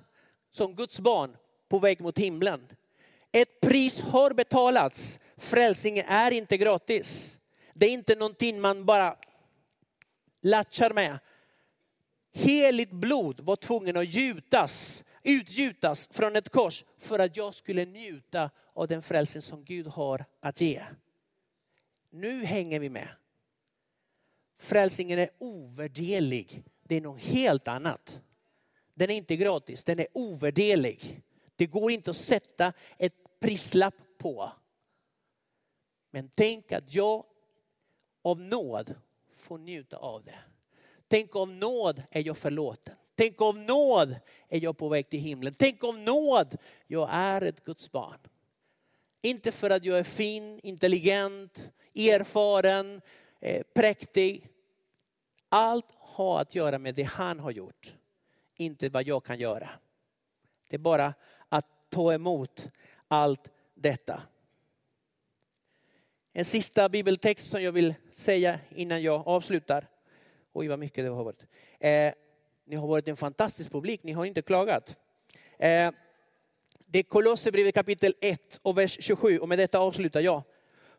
som 0.51 0.75
Guds 0.75 1.01
barn 1.01 1.37
på 1.69 1.79
väg 1.79 2.01
mot 2.01 2.19
himlen. 2.19 2.69
Ett 3.33 3.61
pris 3.61 4.01
har 4.01 4.35
betalats. 4.35 5.21
Frälsningen 5.37 6.07
är 6.09 6.31
inte 6.31 6.57
gratis. 6.57 7.39
Det 7.75 7.87
är 7.87 7.91
inte 7.91 8.15
någonting 8.15 8.61
man 8.61 8.85
bara 8.85 9.17
latchar 10.41 10.93
med. 10.93 11.19
Heligt 12.33 12.91
blod 12.91 13.41
var 13.41 13.57
tvungen 13.57 13.97
att 13.97 14.09
gjutas, 14.09 15.05
utgjutas 15.23 16.09
från 16.13 16.37
ett 16.37 16.49
kors 16.49 16.85
för 16.99 17.19
att 17.19 17.37
jag 17.37 17.55
skulle 17.55 17.85
njuta 17.85 18.51
av 18.75 18.89
den 18.89 19.03
frälsning 19.03 19.43
som 19.43 19.65
Gud 19.65 19.87
har 19.87 20.25
att 20.41 20.61
ge. 20.61 20.83
Nu 22.11 22.45
hänger 22.45 22.81
vi 22.81 22.89
med. 22.89 23.09
Frälsningen 24.59 25.19
är 25.19 25.31
ovärderlig. 25.39 26.65
Det 26.83 26.97
är 26.97 27.01
något 27.01 27.21
helt 27.21 27.69
annat. 27.69 28.21
Den 29.01 29.11
är 29.11 29.15
inte 29.15 29.37
gratis, 29.37 29.85
den 29.85 30.01
är 30.01 30.07
ovärderlig. 30.13 31.23
Det 31.57 31.67
går 31.67 31.91
inte 31.91 32.11
att 32.11 32.17
sätta 32.17 32.73
ett 32.99 33.15
prislapp 33.39 33.95
på. 34.19 34.53
Men 36.11 36.31
tänk 36.35 36.73
att 36.73 36.95
jag 36.95 37.25
av 38.23 38.41
nåd 38.41 38.95
får 39.37 39.59
njuta 39.59 39.97
av 39.97 40.25
det. 40.25 40.39
Tänk 41.09 41.37
om 41.37 41.59
nåd 41.59 42.03
är 42.11 42.27
jag 42.27 42.39
förlåten. 42.39 42.95
Tänk 43.15 43.41
om 43.41 43.67
nåd 43.67 44.17
är 44.49 44.61
jag 44.61 44.79
på 44.79 44.89
väg 44.89 45.11
till 45.11 45.21
himlen. 45.21 45.55
Tänk 45.59 45.85
om 45.85 46.05
nåd 46.05 46.57
jag 46.87 47.09
är 47.13 47.43
ett 47.43 47.65
Guds 47.65 47.93
barn. 47.93 48.19
Inte 49.23 49.53
för 49.53 49.71
att 49.71 49.85
jag 49.85 49.99
är 49.99 50.05
fin, 50.05 50.61
intelligent, 50.63 51.71
erfaren, 51.95 53.01
eh, 53.41 53.63
präktig. 53.75 54.49
Allt 55.49 55.89
har 55.91 56.41
att 56.41 56.55
göra 56.55 56.79
med 56.79 56.95
det 56.95 57.03
han 57.03 57.39
har 57.41 57.51
gjort. 57.51 57.95
Inte 58.61 58.89
vad 58.89 59.07
jag 59.07 59.25
kan 59.25 59.39
göra. 59.39 59.69
Det 60.69 60.77
är 60.77 60.79
bara 60.79 61.15
att 61.49 61.67
ta 61.91 62.15
emot 62.15 62.69
allt 63.09 63.51
detta. 63.75 64.23
En 66.33 66.45
sista 66.45 66.89
bibeltext 66.89 67.51
som 67.51 67.63
jag 67.63 67.73
vill 67.73 67.95
säga 68.13 68.61
innan 68.71 69.03
jag 69.03 69.29
avslutar. 69.29 69.89
Oj 70.53 70.69
vad 70.69 70.79
mycket 70.79 71.05
det 71.05 71.11
har 71.11 71.25
varit. 71.25 71.47
Eh, 71.79 72.13
ni 72.65 72.77
har 72.77 72.87
varit 72.87 73.09
en 73.09 73.17
fantastisk 73.17 73.71
publik, 73.73 74.03
ni 74.03 74.13
har 74.13 74.25
inte 74.25 74.43
klagat. 74.43 74.97
Eh, 75.59 75.91
det 76.87 76.99
är 76.99 77.03
Kolosserbrevet 77.03 77.75
kapitel 77.75 78.15
1 78.21 78.61
och 78.63 78.79
vers 78.79 78.97
27 79.01 79.39
och 79.39 79.49
med 79.49 79.59
detta 79.59 79.79
avslutar 79.79 80.21
jag. 80.21 80.43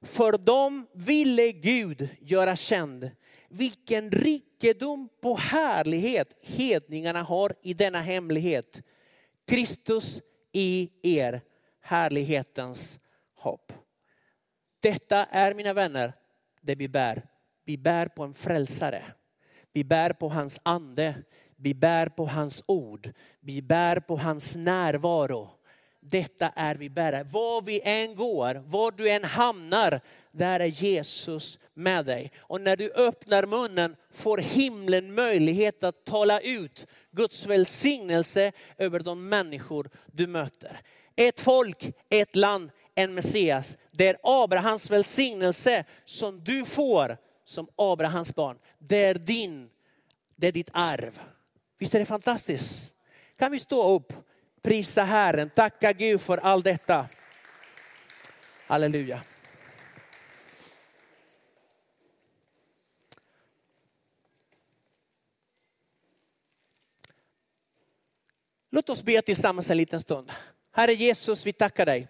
För 0.02 0.38
dem 0.38 0.88
ville 0.94 1.52
Gud 1.52 2.10
göra 2.20 2.56
känd 2.56 3.12
vilken 3.52 4.12
rikedom 4.12 5.10
på 5.22 5.36
härlighet 5.36 6.34
hedningarna 6.42 7.22
har 7.22 7.54
i 7.62 7.74
denna 7.74 8.02
hemlighet. 8.02 8.82
Kristus 9.48 10.22
i 10.52 10.90
er, 11.04 11.42
härlighetens 11.82 13.00
hopp. 13.36 13.74
Detta 14.80 15.26
är 15.26 15.54
mina 15.54 15.74
vänner 15.74 16.14
det 16.62 16.76
vi 16.76 16.88
bär. 16.88 17.28
Vi 17.66 17.78
bär 17.78 18.06
på 18.06 18.24
en 18.24 18.34
frälsare. 18.34 19.04
Vi 19.74 19.84
bär 19.84 20.14
på 20.14 20.30
hans 20.30 20.60
ande. 20.64 21.16
Vi 21.56 21.74
bär 21.74 22.08
på 22.08 22.26
hans 22.26 22.64
ord. 22.66 23.10
Vi 23.40 23.62
bär 23.62 24.00
på 24.00 24.18
hans 24.18 24.56
närvaro. 24.56 25.50
Detta 26.00 26.50
är 26.50 26.76
vi 26.76 26.90
bärare. 26.90 27.24
Var 27.24 27.62
vi 27.62 27.82
än 27.84 28.16
går, 28.16 28.56
var 28.56 28.92
du 28.92 29.10
än 29.10 29.24
hamnar, 29.24 30.02
där 30.32 30.60
är 30.60 30.66
Jesus 30.66 31.60
med 31.74 32.06
dig. 32.06 32.32
Och 32.38 32.62
när 32.62 32.76
du 32.76 32.92
öppnar 32.92 33.46
munnen 33.46 33.96
får 34.12 34.38
himlen 34.38 35.14
möjlighet 35.14 35.84
att 35.84 36.06
tala 36.06 36.40
ut 36.40 36.88
Guds 37.12 37.46
välsignelse 37.46 38.52
över 38.78 39.00
de 39.00 39.30
människor 39.30 39.90
du 40.06 40.28
möter. 40.28 40.82
Ett 41.16 41.40
folk, 41.40 41.94
ett 42.10 42.36
land, 42.36 42.72
en 42.96 43.14
Messias. 43.14 43.78
Det 43.92 44.08
är 44.08 44.18
Abrahams 44.24 44.92
välsignelse 44.92 45.86
som 46.06 46.44
du 46.44 46.66
får 46.66 47.18
som 47.46 47.68
Abrahams 47.76 48.36
barn. 48.36 48.58
Det 48.80 49.06
är 49.06 49.16
din, 49.16 49.70
det 50.36 50.48
är 50.48 50.52
ditt 50.52 50.70
arv. 50.74 51.20
Visst 51.78 51.96
är 51.96 52.00
det 52.00 52.06
fantastiskt? 52.06 52.94
Kan 53.38 53.52
vi 53.52 53.60
stå 53.60 53.96
upp, 53.96 54.14
prisa 54.62 55.04
Herren, 55.04 55.50
tacka 55.50 55.94
Gud 55.94 56.22
för 56.22 56.38
allt 56.38 56.64
detta. 56.64 57.10
Halleluja. 58.68 59.22
Låt 68.82 68.90
oss 68.90 69.04
be 69.04 69.22
tillsammans 69.22 69.70
en 69.70 69.78
liten 69.78 70.02
stund. 70.02 70.32
Herre 70.72 70.94
Jesus, 70.94 71.46
vi 71.46 71.54
tackar 71.54 71.86
dig. 71.86 72.08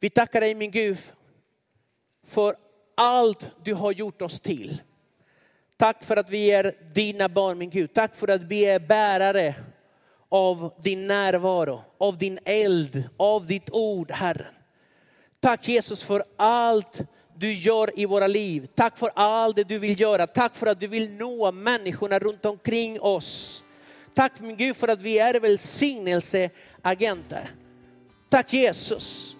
Vi 0.00 0.10
tackar 0.10 0.40
dig 0.40 0.54
min 0.54 0.70
Gud 0.70 0.98
för 2.26 2.56
allt 2.94 3.46
du 3.62 3.74
har 3.74 3.92
gjort 3.92 4.22
oss 4.22 4.40
till. 4.40 4.82
Tack 5.76 6.04
för 6.04 6.16
att 6.16 6.30
vi 6.30 6.50
är 6.50 6.76
dina 6.94 7.28
barn, 7.28 7.58
min 7.58 7.70
Gud. 7.70 7.94
Tack 7.94 8.16
för 8.16 8.28
att 8.28 8.42
vi 8.42 8.64
är 8.64 8.78
bärare 8.78 9.54
av 10.28 10.74
din 10.82 11.06
närvaro, 11.06 11.84
av 11.98 12.18
din 12.18 12.38
eld, 12.44 13.08
av 13.16 13.46
ditt 13.46 13.70
ord, 13.70 14.10
Herre. 14.10 14.46
Tack 15.40 15.68
Jesus 15.68 16.02
för 16.02 16.24
allt 16.36 17.00
du 17.36 17.52
gör 17.52 18.00
i 18.00 18.06
våra 18.06 18.26
liv. 18.26 18.68
Tack 18.74 18.98
för 18.98 19.10
allt 19.14 19.56
det 19.56 19.64
du 19.64 19.78
vill 19.78 20.00
göra. 20.00 20.26
Tack 20.26 20.56
för 20.56 20.66
att 20.66 20.80
du 20.80 20.86
vill 20.86 21.10
nå 21.10 21.52
människorna 21.52 22.18
runt 22.18 22.44
omkring 22.44 23.00
oss. 23.00 23.61
Tack 24.14 24.40
min 24.40 24.56
Gud 24.56 24.76
för 24.76 24.88
att 24.88 25.00
vi 25.00 25.18
är 25.18 25.40
välsignelseagenter. 25.40 27.50
Tack 28.28 28.52
Jesus 28.52 29.36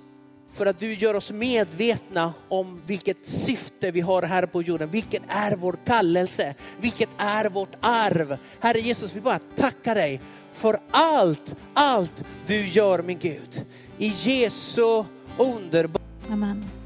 för 0.53 0.67
att 0.67 0.81
du 0.81 0.95
gör 0.95 1.15
oss 1.15 1.33
medvetna 1.33 2.35
om 2.49 2.83
vilket 2.87 3.27
syfte 3.27 3.91
vi 3.91 4.01
har 4.01 4.23
här 4.23 4.47
på 4.47 4.63
jorden. 4.63 4.91
Vilken 4.91 5.23
är 5.29 5.57
vår 5.57 5.77
kallelse? 5.85 6.55
Vilket 6.81 7.09
är 7.17 7.45
vårt 7.45 7.77
arv? 7.81 8.39
Herre 8.61 8.81
Jesus, 8.81 9.15
vi 9.15 9.21
bara 9.21 9.41
tackar 9.57 9.95
dig 9.95 10.21
för 10.53 10.81
allt, 10.91 11.57
allt 11.75 12.25
du 12.47 12.67
gör 12.67 13.03
min 13.03 13.19
Gud. 13.19 13.67
I 13.99 14.07
Jesu 14.07 15.05
underbara 15.39 16.03
Amen. 16.31 16.82